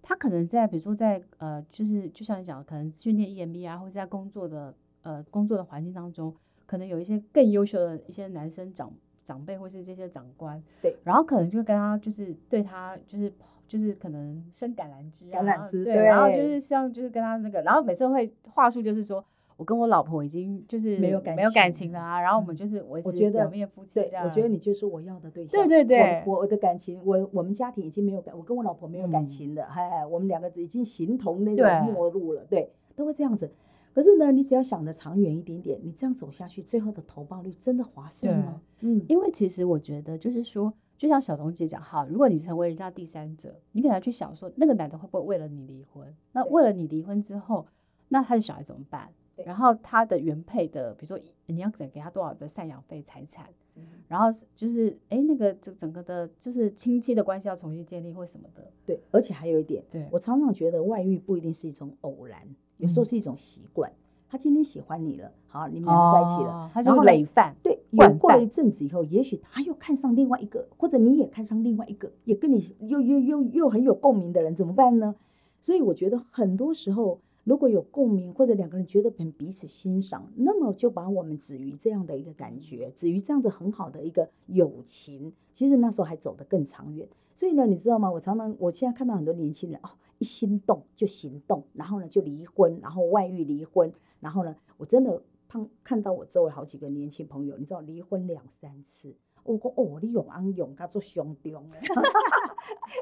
[0.02, 4.74] 她可能在比如说在呃，就是就像你讲，可能训练 EMBA 啊，或者在工作的
[5.04, 6.34] 呃工作的环境当中，
[6.66, 8.92] 可能有一些更优秀的一些男生长。
[9.26, 13.34] 长辈或是这些长官，对，然后可能就跟他就是对他就是
[13.68, 19.26] 就是可能生橄榄枝啊，橄榄枝，对，然后就是像就是跟他那个，然后每次会话术就是说，
[19.58, 22.66] 我跟我老婆已经就是没有感没有感情了啊，然后我们就。
[22.68, 25.46] 是维持表面夫妻这样，我觉得你就是我要的对。
[25.46, 33.52] 象，对对对，我我的感情，我我们家庭已经没有感，我跟我老婆没有感情的，嗨，我们两个已经形同那种陌路了，对，都会这样子。
[33.94, 38.60] 可是呢，你只要想得长远一点点，你这样走下去，最后的投报率真的划算吗？
[38.82, 46.14] 嗯，因为其实我觉得，就是说，就像小彤姐讲，好，如果你成为人家第三者，你可能要去想说，那个男的会不会为了你离婚？
[46.32, 47.66] 那为了你离婚之后，
[48.10, 49.10] 那他的小孩怎么办？
[49.36, 53.48] 对然后他的原配的，比如说你要给给他多少的赡养费、财产？
[53.78, 58.66] 嗯、然后就是，哎，那个就整个的，就是亲戚的关系要重新建立或什么的。
[58.86, 62.40] 对，而且还有一点，对我常常觉得外遇不一定是一种偶然。
[62.78, 63.92] 有时候是一种习惯，
[64.30, 67.54] 他今天喜欢你了，好，你们两个在一起了，哦、他就累犯。
[67.62, 75.16] 对，有过了一阵子以后，也许他又看上另外一个，或者你也看上另外一个，也跟你又又又又很有共鸣的人，怎么办呢？
[75.62, 77.20] 所以我觉得很多时候。
[77.46, 85.32] 如果有共鸣，或者两个人觉得很彼此欣赏，那么就把我们止于这样的一个感觉，止于这样子很好的一个友情。
[85.54, 87.08] 其实那时候还走得更长远。
[87.36, 88.12] 所以呢，你知道吗？
[88.12, 95.22] 我常常，我现在看到很多年轻人哦，一心动就行动，然后呢就离婚，然后外遇离婚，然后呢，我真的
[95.56, 99.16] 看看到我周围好几个年轻朋友，你知道离婚两三次。
[99.44, 101.70] 我讲哦，你用安永，他做胸中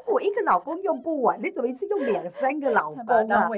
[0.05, 3.49] 我一个老公用不完，你怎么一次用两三个老 公啊？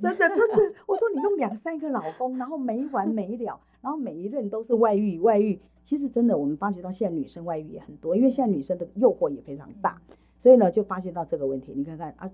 [0.00, 5.58] 真的真的，我说你用两三个老公，然后没完没了，然后每一任都是外遇外遇。
[5.84, 10.00] 其实真的，我们发觉到现在女生外遇也很多，因为现在女生的诱惑也非常大，
[10.38, 11.72] 所以呢，就发现到这个问题。
[11.74, 12.30] 你看看啊，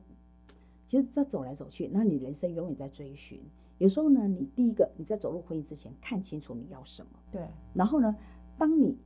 [0.89, 3.41] 其实这走来走去，那你人生永远在追寻。
[3.83, 7.11] 有时候呢，你第一个你在走入婚姻之前，看清楚你要什么。
[7.33, 7.43] 对。
[7.75, 8.15] 然后呢，
[8.57, 8.97] 当你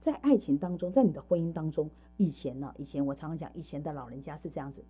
[0.00, 4.84] 在爱情当中，在你的婚姻当中，以前呢，以前我常常讲，以前的老人家是这样子，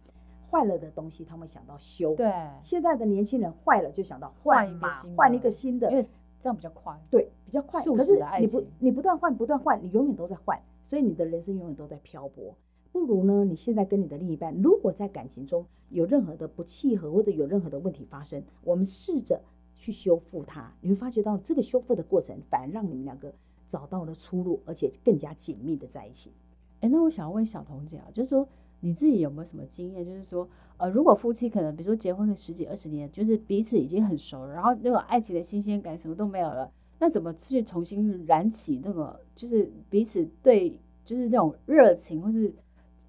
[0.50, 6.08] 坏了的东西他们想到修，对，现在的年轻人坏了就想到换一个新，换一个新的，因为
[6.40, 7.84] 这样比较快，对，比较快。
[7.84, 12.56] 可是你不，你不断换，不断换，你永远都在换，所以你的人生永远都在漂泊。
[12.92, 19.40] 不如呢，你现在跟你的另一半，如果在感情中有任何的不契合，或者有任何的问题发生，我们试着
[19.76, 23.32] 去修复它，你会发觉到这个修复的过程，反而让你们两个。
[23.70, 26.32] 找到了出路，而且更加紧密的在一起。
[26.80, 28.48] 哎，那我想要问小彤姐啊，就是说
[28.80, 30.02] 你自己有没有什么经验？
[30.02, 30.48] 就是说，
[30.78, 42.50] 呃，如果夫妻可能比如说结婚了十几二十年，就是彼此已经很熟了，然后那个爱情的新鲜感什么都没有了，那怎么去重新燃起那个，就是彼此对，就是那种热情，或是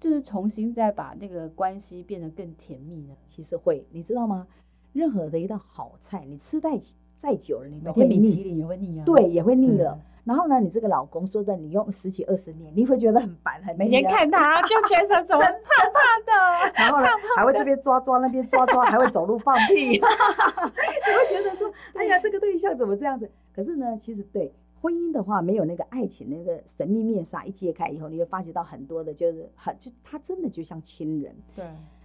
[0.00, 3.14] 就是重新再把那个关系变得更甜蜜呢？
[3.28, 4.46] 其实会，你知道吗？
[4.92, 6.80] 任何的一道好菜，你吃再
[7.16, 9.92] 再久了，你都会腻，米其林也会腻啊，对，也会腻了。
[9.92, 15.50] 嗯然后呢，你这个老公说的，你用十几二十年，你会觉得很烦，很每天看他就觉得怎么胖
[15.92, 23.28] 胖的， 然后呢，还会这边抓抓那边抓抓，还会走路放屁 你会觉得说，哎呀，这个对象怎么这样子？
[23.52, 31.34] 可是呢，其实对婚姻的话，没有那个爱情那个神秘面纱一揭开以后，你会发觉到很多的，就是很就他真的就像亲人。
[31.54, 31.64] 对。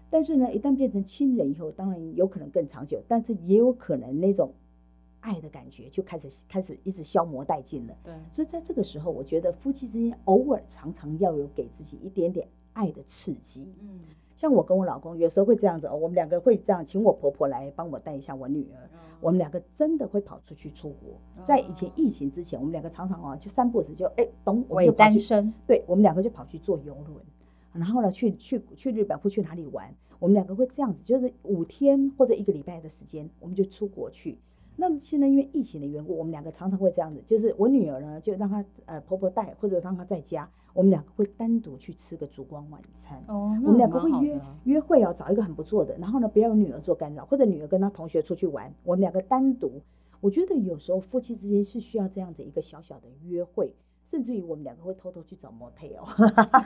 [0.10, 4.54] 但是呢，一旦变成亲人以后，当然有可能更长久，但是也有可能那种。
[5.22, 7.98] 爱的感觉就开始开始一直消磨殆尽了。
[8.04, 13.74] 对，所以在这个时候，我觉得夫妻之间偶尔常常要有给自己一点点爱的刺激。
[13.82, 14.02] 嗯，
[14.46, 18.88] 像我跟我老公有时候会这样子哦，我们两个会这样，请我婆婆来帮我带一下我女儿。
[19.20, 21.20] 我们两个真的会跑出去出国。
[21.44, 25.52] 在以前疫情之前，我们两个常常哦，就散步时就哎，懂我们就单身。
[25.66, 27.20] 对，我们两个就跑去坐游轮，
[27.74, 29.92] 然后呢，去去去日本或去哪里玩。
[30.20, 34.38] 我们两个会这样子，就是五天或者一个礼拜的时间，我们就出国去。
[34.76, 43.18] 那现在因为疫情的缘故，我们两个常常会这样子，就是我女儿呢，就让她呃婆婆带，或者让她在家，我们两个会单独去吃个烛光晚餐。
[43.28, 49.82] 哦，我们两个会约约会哦，找一个很不错的，然后呢，不要有女儿做干扰，或者女儿跟她同学出去玩，我们两个单独。
[50.20, 56.06] 我觉得有时候夫妻之间是需要这样子一个小小的约会，甚至于我们两个会偷偷去找 motel，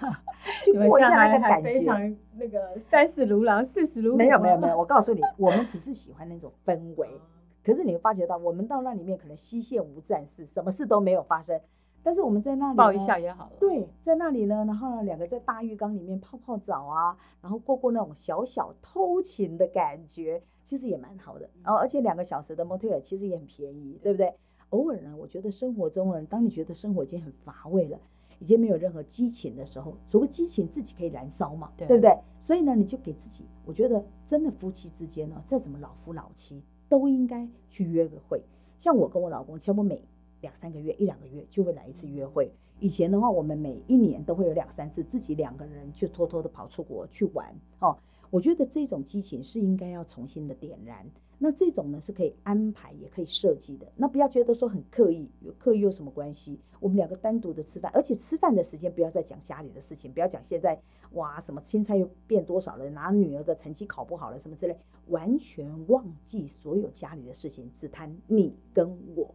[0.66, 1.70] 去过一下那个感觉。
[1.70, 4.18] 非常那个三十如狼，四十如虎。
[4.18, 7.08] 没有没有没有，我告诉你，我们只是喜欢那种氛围。
[7.64, 11.60] 可是你会发觉到，我们到那里面可能西线无战事，什么事都没有发生。
[12.04, 13.58] 但是我们在那里抱一下也好了。
[13.60, 21.50] 对，在那里呢，然后呢，两个在大浴缸里面泡泡澡啊，然后过过那种小小偷情的感觉，其实也蛮好的。
[21.64, 24.34] 然后而且两个小时的 motel 其实也很便宜，对不对？
[24.70, 28.00] 偶尔呢，我觉得生活中呢，当你觉得生活已经很乏味了，
[28.40, 32.18] 已经没有任何激情的时候，所谓激情自己可以燃烧嘛，对，对不对？
[32.40, 36.64] 所以呢，你就给自己，我觉得真的夫妻之间呢，再怎么老夫老妻。
[36.88, 38.42] 都应该去约个会，
[38.80, 40.04] 像我跟我老公，差不多每
[40.42, 42.52] 两三个月、一两个月就会来一次约会。
[42.80, 47.54] 以前的话，我们每一年都会有两三次自己两个人就偷偷的跑出国去玩。
[47.80, 47.98] 哦，
[48.30, 51.06] 我觉得这种激情是应该要重新的点燃。
[51.42, 53.88] 那这种呢是可以安排，也可以设计的。
[53.96, 56.60] 那不要觉得说很刻意，有刻意有什么关系？
[56.82, 60.78] 我们两个单独的吃饭，而且吃饭的时间不要再讲家里的事情，不要讲现在
[61.14, 69.34] 哇什么青菜又变多少了，拿女儿的成绩考不好了什么之类，完全忘记所有家里的事情，只谈你跟我。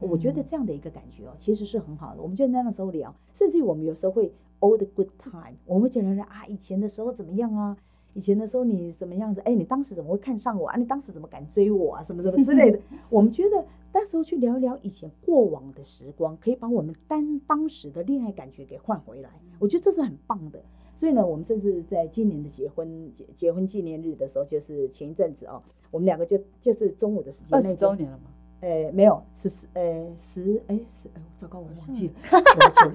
[0.00, 2.20] 我觉得这样的一个感觉哦，其实是很好的。
[2.22, 7.76] 我们就在那时候聊，甚至于我们有时候会 old good time，我们会觉得啊以前的时候怎么样啊？
[8.12, 9.40] 以前的时候你怎么样子？
[9.40, 10.76] 哎，你当时怎么会看上我啊？
[10.76, 12.02] 你当时怎么敢追我啊？
[12.02, 12.78] 什么什么之类的。
[13.10, 19.30] 我们觉得那时候去聊聊以前过往的时光，可以把我们当当时的恋爱感觉给换回来。
[19.58, 20.60] 我觉得这是很棒的。
[20.94, 28.24] 所以呢，我们甚至在今年的结婚结结婚纪念日的时候，就是前一阵子哦，我们两个就就是中午的时间，二十周年了吗？
[28.64, 32.14] 呃，没有十四，呃，十，哎，十，糟糕，我忘记了，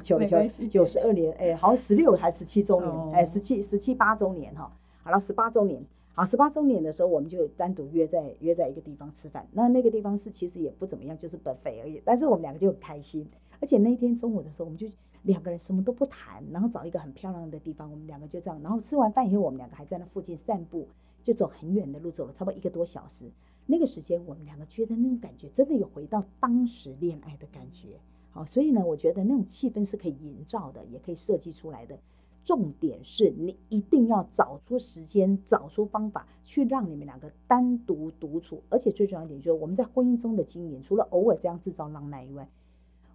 [0.01, 5.79] 九了，九了，九九十二年，哎，好像十六还是十七周年，哎，十七十七八周年哈，好了，十八周年，
[6.15, 13.29] 好，十八周年的时候，我们就单独约在约在一个地方吃饭，那那个地方是其实也不怎么样，就是 buffet 而已，但是我们两个就很开心，
[13.59, 14.87] 而且那一天中午的时候，我们就
[15.21, 20.87] 两个人什么都不谈，然后找一个很漂亮的地方，我们两个就这样，然后吃完饭以后，我们两个还在那附近散步，
[21.21, 23.29] 就走很远的路，走了差不多一个多小时。
[23.71, 27.99] 那个时间，我们两个觉得那种感觉真的有回到当时恋爱的感觉。
[28.31, 31.95] 好，所以呢，我觉得那种气氛是可以营造的，也可以设计出来的。
[32.43, 38.63] 重点是你一定要找出时间，找出方法，去让你们两个单独独处。
[38.69, 42.49] 而且最重要一点就是，我们在婚姻中的经营，除了偶尔这样制造浪漫以外，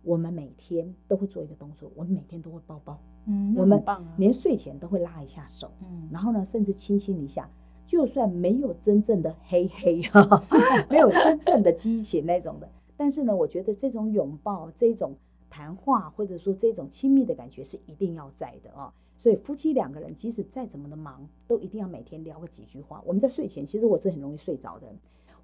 [0.04, 3.82] 我们每天都会做一个动作，我们每天都会抱抱，嗯，我们
[4.18, 7.50] 连睡前都会拉一下手，嗯，然后呢，甚至亲亲一下。
[7.86, 10.44] 就算没有真正的嘿嘿哈，
[10.88, 15.14] 没有真正的激情那种的，但是呢，我觉得这种拥抱、这种
[15.50, 18.92] 谈话，或者说这种亲密的感觉是一定要在的啊。
[19.16, 23.02] 所以夫妻两个人即使再怎么的忙，都一定要每天聊个几句话。
[23.06, 24.88] 我们在睡前，其实我是很容易睡着的。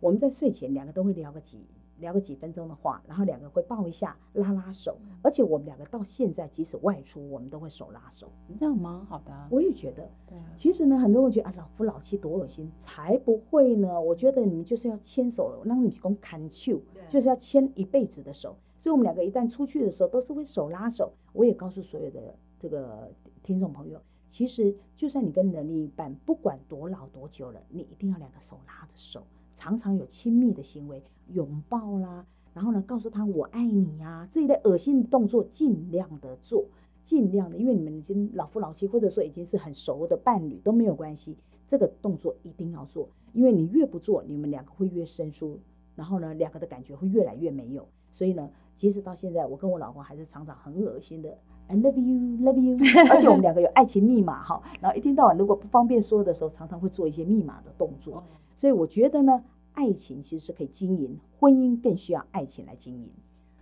[0.00, 1.59] 我们在睡前两个都会聊个几。
[2.00, 9.46] 聊个几分钟的话，然后两个会抱一下，拉拉手，而且我们两个到现在即使外出，我们都会手拉手，这样蛮好的啊。
[9.50, 10.44] 我也觉得，对啊。
[10.56, 14.00] 其实呢，很多人觉得啊，老夫老妻多恶心，才不会呢。
[14.00, 18.56] 我觉得你们就是要牵手，让你公牵手，就是要牵一辈子的手。
[18.76, 21.12] 所以，我们两个一旦出去的时候，都是会手拉手。
[21.34, 29.22] 我也告诉所有的这个听众朋友，其实就算你跟你的另一半，不管多老多久了，你一定要两个手拉着手。
[29.61, 31.03] 常常有亲密的行为，
[31.35, 36.64] 拥抱啦，然后呢，告诉他我爱你呀、啊，这一类恶心的动作尽量的做，
[37.05, 41.37] 尽量的，因为你们已经老夫老妻，或者说已经是很熟的伴侣都没有关系，
[41.68, 45.59] 这个动作一定要做，因为你越不做，你们两个会越生疏，
[45.94, 52.79] 然后呢，两个的感觉会越来越没有，所以呢，即使到现在，我跟我老公还是常常很恶心的，I love you，love you，
[53.11, 58.25] 而且我们两个有爱情密码哈，然后一天到晚如果不方便说的时候，常常会做一些密码的动作。
[58.61, 59.42] 所以我觉得呢，
[59.73, 63.09] 爱情其实是可以经营，婚姻更需要爱情来经营。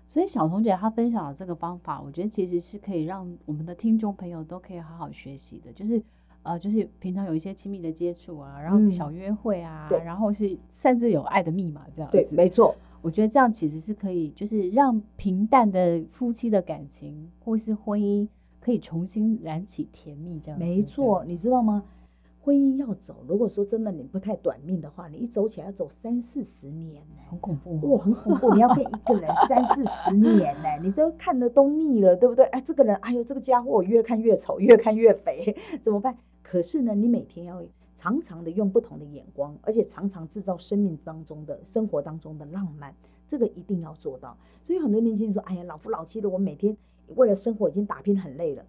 [0.08, 5.72] 所以小彤姐她分享的这个方法，我觉得其实是可以让我们的听众朋友都可以好好学习的。
[5.72, 6.02] 就是
[6.42, 12.16] 呃，就是平常有一些亲密的接触啊，然后小约会啊，嗯、然后是甚至有爱的密码这样子。
[12.16, 12.74] 对，没错。
[13.00, 18.26] 我觉得这样其实是可以，就是让平淡的夫妻的感情或是婚姻
[18.58, 20.58] 可以重新燃起甜蜜这样。
[20.58, 21.84] 没错，你知道吗？
[22.48, 28.54] 婚姻要走，如果说真的你不太短命的话，你一走起来要走三四十年呢，很恐怖哇，很恐怖！
[28.54, 32.46] 你要跟一个人 三四十年呢，你都看的都腻了，对不对？
[32.46, 36.16] 哎，这个人，哎呦，这个家伙我越看越丑，越看越肥，怎么办？
[36.42, 37.62] 可是呢，你每天要
[37.96, 42.94] 常常的用不同的眼光，而且常常制造生命当中的生活当中的浪漫，
[43.28, 44.34] 这个一定要做到。
[44.62, 46.74] 所以很多年轻人说，哎呀，老夫老妻的，我每天
[47.14, 48.64] 为了生活已经打拼很累了，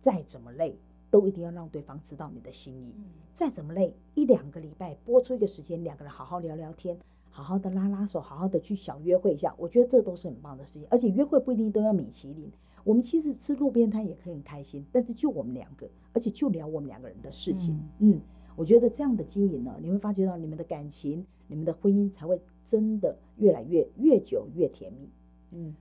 [0.00, 0.78] 再怎么累。
[1.14, 2.92] 都一定要让对方知道你的心意，
[3.34, 6.98] 再怎么累，一两个礼拜播出一个时间，两个人好好聊聊天，
[7.30, 10.84] 好好的拉拉手，好好的去小约会一下，我觉得这都是很棒的事情。
[10.90, 12.50] 而且约会不一定都要米其林，
[12.82, 14.84] 我们其实吃路边摊也可以很开心。
[14.90, 18.20] 但是就我们两个，而且就聊我们两个人的事情，嗯，嗯，
[18.56, 25.08] 我觉得这样的经营呢，你会发觉到你们的感情，你们的婚姻才会真的越来越越久越甜蜜。
[25.52, 25.76] 嗯，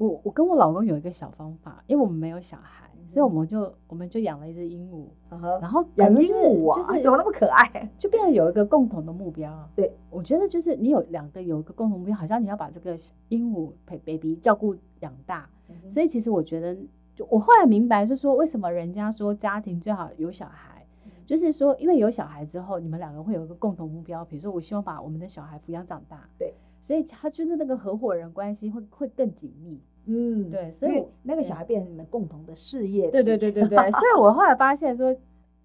[0.00, 2.88] 我我跟我老公有一个小方法，因为我们没有小孩。
[3.12, 5.60] 所以我们就我们就养了一只鹦鹉，uh.
[5.60, 7.90] 然后养鹦鹉啊，就是怎么那么可爱？
[7.98, 9.68] 就变成有一个共同的目标。
[9.74, 12.96] 对，我觉得就是你有两个有一个共同目标，好像你要把这个
[13.30, 15.50] 鹦鹉陪 baby 照顾养大。
[15.68, 15.92] Uh.
[15.92, 16.76] 所以其实我觉得，
[17.16, 21.28] 就我后来明白，就是说为什么人家说家庭最好有小孩，uh.
[21.28, 24.24] 就是说因为有小孩之后，你们两个会有一个共同目标。
[24.24, 26.28] 比如说，我希望把我们的小孩抚养长大。
[26.38, 29.80] 对，所以他就是那个合伙人关系会会更紧密。
[30.06, 33.10] 嗯，对，所以那个小孩变成你们共同的事业。
[33.10, 35.14] 对对对对对， 所以我后来发现说，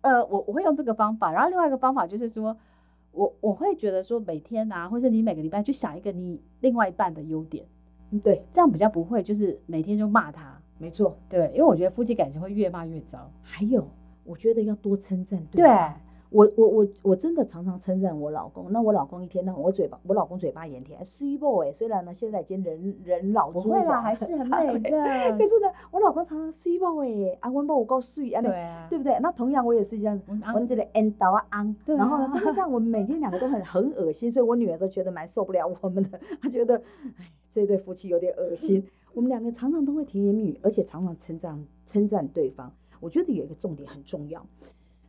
[0.01, 2.55] 呃，我我会用这个方法，然后另外一个方法就是说，
[3.11, 7.65] 我我会觉得说，每天啊，或是你每个礼拜去想一个你另外一半的优点，
[8.21, 10.59] 对，这样比较不会就是每天就骂他。
[10.77, 13.31] 没错，对，因为我觉得夫妻感情会越骂越糟。
[13.41, 13.87] 还有，
[14.25, 16.01] 我觉得要多称赞对方。
[16.29, 16.35] 对。
[16.37, 21.71] 我我我我真的常常称赞我老公，那我老公一天到晚我嘴巴，我老公嘴巴也甜，sweet boy。
[21.71, 24.89] 虽然呢现在已经人人老珠黄，不会啦，还是很 美的。
[25.37, 29.17] 可是呢，我老公常常 sweet boy，啊，温波我够对啊，对不对？
[29.21, 30.19] 那同样我也是这样，
[30.53, 36.75] 我这里 end 到啊 on，然后呢，但是这样我们每天两个都很很恶心，所以我女儿都觉得蛮受不了我们的，她觉得
[37.17, 38.83] 哎这对夫妻有点恶心。
[39.13, 42.69] 我们两个常常都会甜言蜜语，而且常常称赞称赞对方。
[42.99, 44.45] 我觉得有一个重点很重要。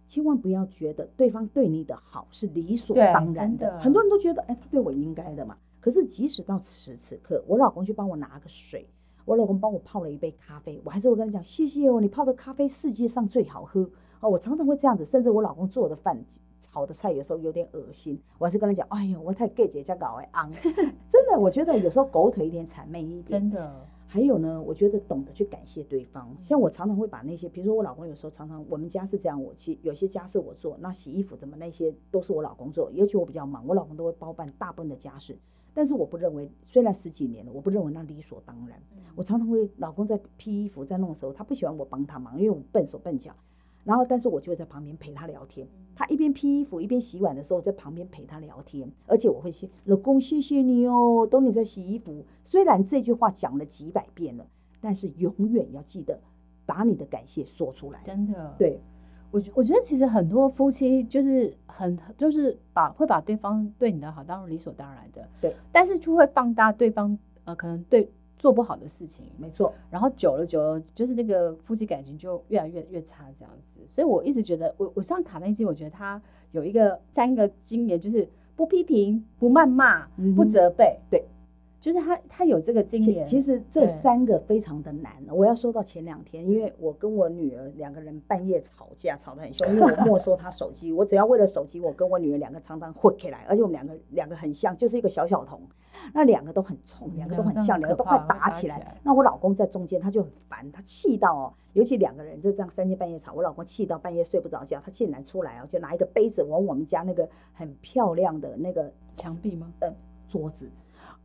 [0.07, 5.57] 千万不要觉得对方对你的好是理所当然的，很多人都觉得，哎，他对我应该的嘛。
[5.80, 8.88] 可是即使到此时此刻，我老公去帮我拿个水，
[9.24, 13.88] 我老公帮我泡了一杯咖啡，我还是会跟他讲谢谢哦，你泡的咖啡世界上最好喝
[14.20, 14.30] 哦。
[14.30, 16.18] 我常常会这样子，甚至我老公做的饭。
[16.59, 20.50] 炒的菜有时候有点恶心，我还是跟他讲，哎呦，我太 gay 姐家搞哎昂，
[21.09, 23.86] 真的，我觉得有时候狗腿一点谄媚一点，真的。
[24.09, 35.36] 还有呢，我觉得懂得去感谢对方，像我常常会把那些，比如说我老公有时候常常，我们家是这样，我其实有些家事我做，那洗衣服怎么那些都是我老公做，尤其我比较忙，我老公都会包办大部分的家事，
[35.74, 38.80] 但是我不认为，虽然十几年了，我不认为那理所当然。
[39.16, 43.32] 我常常会老公在披衣服在弄的时候，他不喜欢我帮他忙，因为我笨手笨脚。
[43.87, 45.64] 然后，但是我就会在旁边陪他聊天。
[45.95, 48.91] 他一边披衣服一边洗碗的时候，在旁边陪他聊天。
[49.07, 54.45] 而且我会说：“老公，谢谢你哦，都你在洗衣服。”虽然这句话讲了几百遍了，
[54.80, 56.18] 但是永远要记得
[56.66, 58.01] 把你的感谢说出来。
[58.05, 58.80] 真的，对
[59.30, 65.26] 我我觉得其实很多夫妻就是很就是把会把对方对你的好当做理所当然的。
[65.41, 68.11] 对，但是就会放大对方呃可能对。
[68.39, 69.72] 做不好的事情，没错。
[69.91, 73.80] 然后久了久了，就是那个夫妻感情就越来越越差这样子。
[73.89, 76.20] 所以我一直觉得，我我上卡内基，我觉得他
[76.53, 80.99] 有一个三个经验，就是不批评、不谩骂、嗯、不责备。
[81.11, 81.24] 对。
[81.87, 83.24] 就是他，他有这个经验。
[83.24, 85.12] 其实这三个非常的难。
[85.30, 90.93] 我要说到前两天，因为我跟我女儿两个人半夜吵架，吵得很凶，因为我没收她手机。
[90.93, 95.61] 我只要为了手机，我跟我女儿两个常常混起来，而且我们两个两个很像，就是一个小小童。
[96.12, 98.97] 那两个都很冲，两个都很像，两个都快打起来。
[99.05, 109.72] 那我老公在中间，他就很烦，他气到哦，尤其两个人就这样三更半夜吵，我老公气到半夜睡不着觉，他竟然出来哦，就拿一个杯子往我们家那个很漂亮的那个墙壁吗？
[109.78, 109.89] 呃，
[110.26, 110.68] 桌子。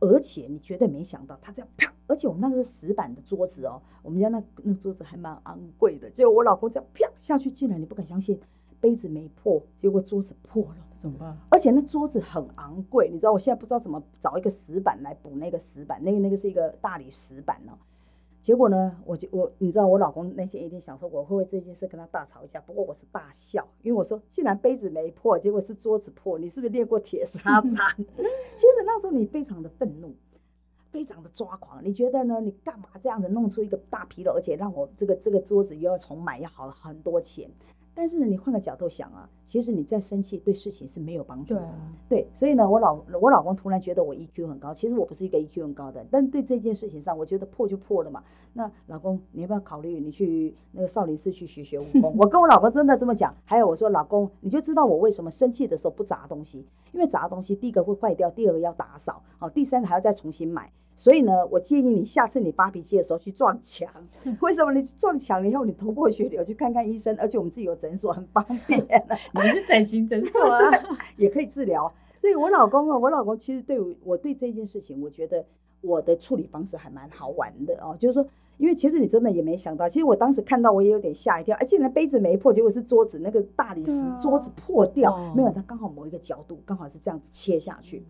[0.02, 1.92] 而且你绝对没想到，他这样啪！
[2.08, 6.10] 而且我们那个是石板的桌子哦，我们家那那桌子还蛮昂贵的。
[6.10, 8.36] 结果我老公这样啪下去，进来你不敢相信，
[8.80, 11.38] 杯子没破，结果桌子破了，怎么办？
[11.50, 17.78] 而且那桌子很昂贵，你知道，我现在不知道怎么找一个石板来补那个石板，那个那个是一个大理石板哦。
[18.42, 22.60] 结果呢，我就我你知道，我老公那天一定想说，我会为这件事跟他大吵一架。
[22.60, 27.72] 不过我是大笑，因为我说，既然杯子没破，结果是桌子破，你是不是练过铁砂掌？
[27.96, 30.12] 其实那时候你非常的愤怒，
[30.90, 31.84] 非常的抓狂。
[31.84, 32.40] 你觉得呢？
[32.40, 37.48] 你干嘛这样子弄出一个大纰漏，而且让我这个这个桌子又要重买，要好很多钱？
[37.94, 41.68] 但是呢，你换个角度想啊，其实你再生气对事情是没有帮助的。
[42.08, 48.24] 对，对，所以呢，我老我老公突然觉得我 EQ 很高，其实我不是一个 EQ 很高的，但是对这件事情上，我觉得破就破了嘛。
[48.54, 52.14] 那老公，你要不要考虑你去那个少林寺去学学武功？
[52.18, 53.36] 我跟我老公真的这么讲。
[53.44, 60.72] 还有我说，老公，你就知道我为什么生气的时候不砸东西，因为砸东西第一个会坏掉，第二个要打扫，好，第三个还要再重新买。
[60.94, 63.88] 所以呢，我建议你下次你发脾气的时候去撞墙。
[64.42, 68.78] 为什么你撞墙以后你头破血流，去看看医生，而且我们自己有诊所，很方便。
[69.32, 70.70] 你是整形诊所啊，
[71.16, 71.92] 也可以治疗。
[72.18, 75.44] 所以我老公啊，我老公其实对我，我对这件事情，我觉得
[75.80, 77.96] 我的处理方式还蛮好玩的哦。
[77.98, 78.24] 就是说，
[78.58, 81.56] 因为其实你真的也没想到，其实我当时看到我也有点吓一跳。
[81.56, 83.90] 哎，竟然杯子没破，结果是桌子那个大理石
[84.20, 88.04] 桌子破掉，哦、没有，它刚好某一个角度刚好是这样子切下去。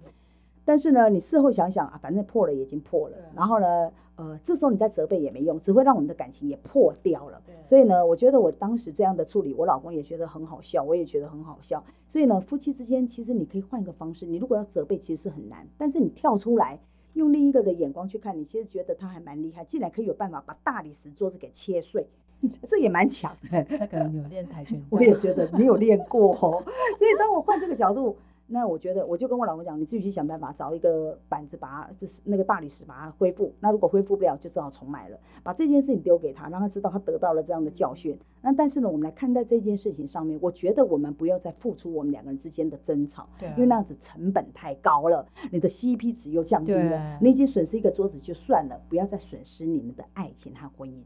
[0.65, 3.17] 但是呢，你事后想想啊，反正破了已经破了。
[3.35, 7.43] 然后呢，呃，这时候你再责备也没用，只会让我们的感情也破掉了。
[7.65, 11.83] 所以呢，我觉得我当时这样的处理，我老公也觉得很好笑，我也觉得很好笑。
[12.07, 14.25] 所以呢，夫妻之间其实你可以换一个方式。
[14.25, 15.67] 你如果要责备，其实是很难。
[15.77, 16.79] 但是你跳出来，
[17.15, 22.07] 用另一个的眼光去看，你其实觉得他还蛮厉害，竟然可以有办法把大理石桌子给切碎，
[22.69, 23.65] 这也蛮强的。
[23.65, 26.63] 他可能有练跆拳道， 我也觉得没有练过哦。
[26.97, 28.17] 所以当我换这个角度。
[28.47, 33.55] 那我觉得，我就跟我老公讲，你自己去想办法找一个板子，把它这是那个大理石把它恢复。
[33.61, 35.19] 那如果恢复不了，就只好重买了。
[35.43, 38.19] 把这件事情丢给他，让他知道他得到了这样的教训。
[38.43, 51.03] 那但是呢，我们来看待这件事情上面，我觉得我们不要再付出我们两个人之间的争吵，对啊，因为那样子成本太高了，你的 CP 值又降低了，你已经损失一个桌子就算了，不要再损失你们的爱情和婚姻。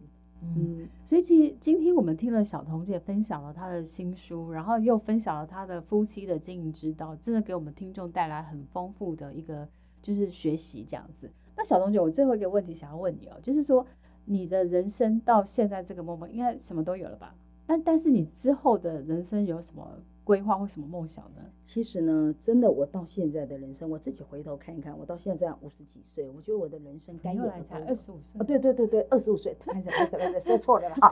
[0.54, 9.68] 嗯，所以其实今天我们听了小彤姐分享了她的新书，然后又分享了她的夫妻的经营之道，真的给我们听众带来很丰富的一个
[10.00, 11.30] 就是学习这样子。
[11.56, 13.86] 那小彤姐，我最后一个问题想要问你哦，就是说
[14.24, 17.34] 你的人生到现在这个 moment 应该什么都有了吧？
[17.66, 19.98] 但但是你之后的人生有什么？
[20.26, 21.40] 规划或什么梦想呢？
[21.64, 28.40] 其实呢，真的，我到现在的人生，我自己回头看一看，我到现在五十几岁，我觉得我的人生该有的才二十五岁。
[28.40, 31.08] 哦，对对对对，二十五岁，开始开始开始说错了哈。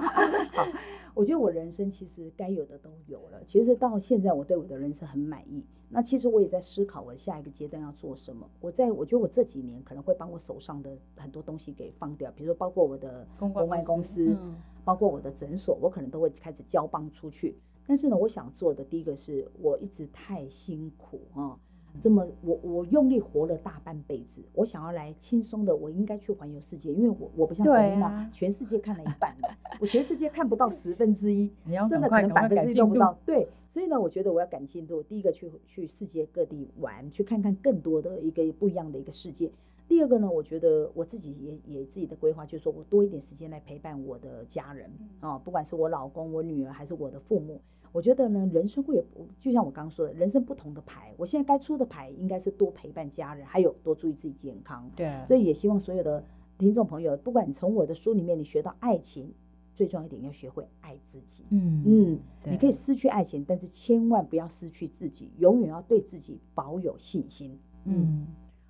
[0.52, 0.66] 好，
[1.14, 3.40] 我觉得我人生其实该有的都有了。
[3.46, 5.64] 其实到现在，我对我的人生很满意。
[5.88, 8.50] 那其实我也在思考，我下一个阶段要做什么。
[8.60, 17.56] 我在我觉得我这几年可能会把我手上的很多东西给放掉，比如说包括我的公关公司，嗯、包括我的诊所，我可能都会开始交棒出去。
[17.86, 21.58] 但是呢，我想做的第一个是，我一直太辛苦啊，
[22.00, 29.48] 这么我我用力活了大半辈子，我想要来轻松的，我应该去环游世界，因为我我不像 Selina、啊、全世界看了一半了，
[29.80, 31.52] 我全世界看不到十分之一，
[31.90, 33.16] 真的可能百分之一都不到。
[33.26, 39.50] 对，所以呢，我觉得我要赶进度，第一个去去世界各地玩，去看看更多的一个不一样的一个世界。
[39.86, 47.60] 第二个呢，我觉得我自己也也自己的规划，就是说我多一点时间来陪伴我的家人啊，不管是我老公、我女儿还是我的父母。
[47.94, 49.04] 我觉得呢，人生会有，
[49.38, 51.14] 就像我刚刚说的，人生不同的牌。
[51.16, 54.90] 我现在该出的牌应该是多陪伴家人，还有多注意自己健康。
[54.96, 56.24] 对，所以也希望所有的
[56.58, 59.32] 听众朋友，不管你从我的书里面你学到爱情，
[59.76, 61.44] 最重要一点要学会爱自己。
[61.50, 62.18] 嗯嗯，
[62.50, 67.56] 你可以失去爱情，但是千万不要失去自己，永远要对自己保有信心。
[67.84, 67.94] 嗯。
[67.94, 68.26] 嗯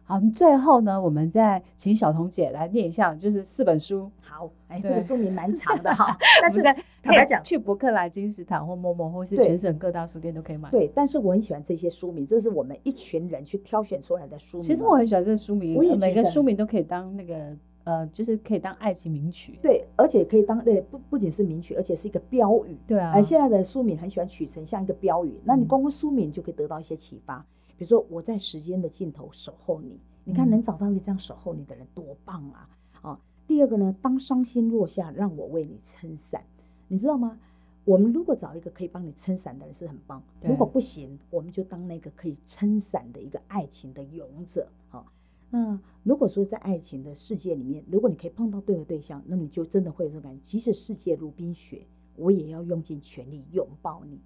[0.07, 4.11] 好，最后呢，我们再请小彤姐来念一下，就是四本书。
[4.21, 6.63] 好，哎，这个书名蛮长的 哈，但是
[7.03, 10.71] 坦白讲，去博客来、金石堂或 momo 或是全省各大书店都可以买。
[10.71, 14.67] 对，但是我很喜欢这些书名，这是我们一群人去挑选出来的书名。
[14.67, 19.59] 其实我很喜欢这个书名，我也每个书名都可以当那个呃，就是可以当爱情名曲。
[19.63, 22.77] 对，而且可以当对，不不仅是名曲，而且是一个标语。
[22.87, 27.43] 对啊，而现在的书名很喜欢取成像一个标语，那你光光书名就可以得到一些启发。
[27.85, 30.01] 比如说，我在时间的尽头守候你。
[30.24, 32.66] 你看，能找到一个这样守候你的人多棒啊！
[33.03, 36.43] 哦，第二个呢，当伤心落下，让我为你撑伞，
[36.89, 37.39] 你知道吗？
[37.85, 44.66] 我们如果找一个可以帮你撑伞的人是很棒，如果不行，我们就当那个可以撑伞的一个爱情的勇者。
[44.89, 45.05] 好，
[45.51, 54.18] 那如果说在爱情的世界里面，如果你可以碰到对的对象，那你就真的会有这种感觉，即使世界如冰雪，我也要用尽全力拥抱你。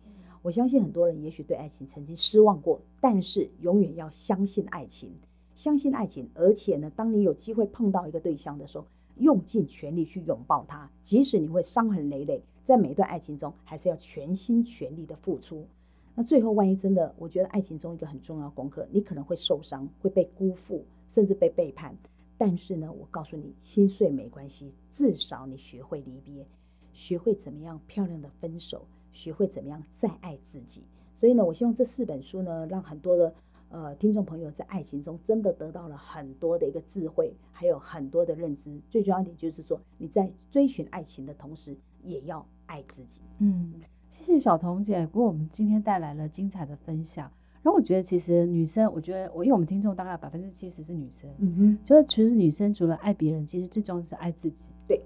[0.43, 5.11] 我相信很多人也许对爱情曾经失望过，但是永远要相信爱情。
[5.55, 8.86] 相信爱情，而且呢，当你有机会碰到一个对象的时候，
[9.16, 15.66] 用尽全力去拥抱他，即使你会伤痕累累，在每一段爱情中，还是要全心全力的付出。
[16.14, 21.97] 那最后，万一真的，我觉得爱情中一个很重要的功课，你可能会受伤，会被辜负，甚至被背叛。
[22.36, 26.47] 但是呢，我告诉你，心碎没关系，至少你学会离别，
[26.93, 28.86] 学会怎么样漂亮的分手，
[29.18, 30.84] 学会怎么样再爱自己。
[31.14, 33.34] 所以呢，我希望这四本书呢，让很多的。
[33.70, 38.80] 呃，听众朋友在爱情中真的得到了很多的一个智慧，还有很多的认知。
[38.88, 43.20] 最重要一点就是说，你在追寻爱情的同时，也要爱自己。
[43.40, 43.74] 嗯，
[44.08, 47.30] 谢谢小彤姐给我们今天带来了精彩的分享。
[47.62, 54.70] 然后我觉得，其实女生，我觉得我因为我们听众大概百分之七十是女生，嗯哼，所以其实女生除了爱别人，其实最重要是爱自己。
[54.86, 54.98] 对。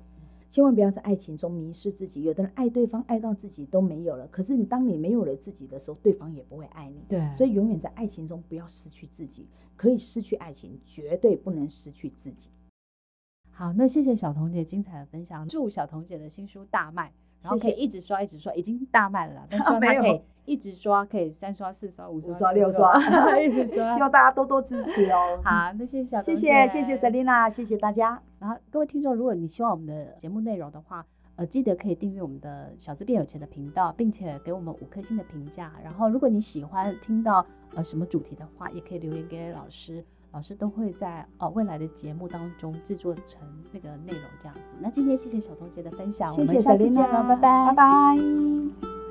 [0.52, 2.24] 千万不要在爱情中迷失自己。
[2.24, 7.02] 有的人爱对方爱到自己都没有了，可是你当你没有了自己的时候，对方也不会爱你。
[7.08, 9.48] 对，所以永远在爱情中不要失去自己。
[9.76, 12.50] 可以失去爱情，绝对不能失去自己。
[13.50, 15.48] 好，那谢谢小彤姐精彩的分享。
[15.48, 19.46] 祝小彤姐的新书大卖，然后可以一直刷，一直刷，已经大卖了啦。
[19.50, 22.94] 但 希望它可以一直刷，可以三刷、四刷、五刷、刷六刷，
[23.38, 23.94] 一直 刷。
[23.94, 25.40] 希望大家多多支持哦。
[25.44, 28.20] 好，那谢谢谢谢谢谢 Selina，谢谢大家。
[28.38, 31.04] 然后各位听众，如果你希望我们的节目内容的话，
[31.36, 35.72] 呃，记得可以订阅我们的小资变有钱的频道，并且给我们五颗星的评价。
[35.82, 44.74] 然后，如果你喜欢听到呃什么主题的话，也可以留言给老师，老师都会在呃未来的节目当中制作成那个内容这样子。
[44.80, 49.01] 那今天谢谢小彤姐的分享，谢谢我们下次见了，拜拜，拜拜。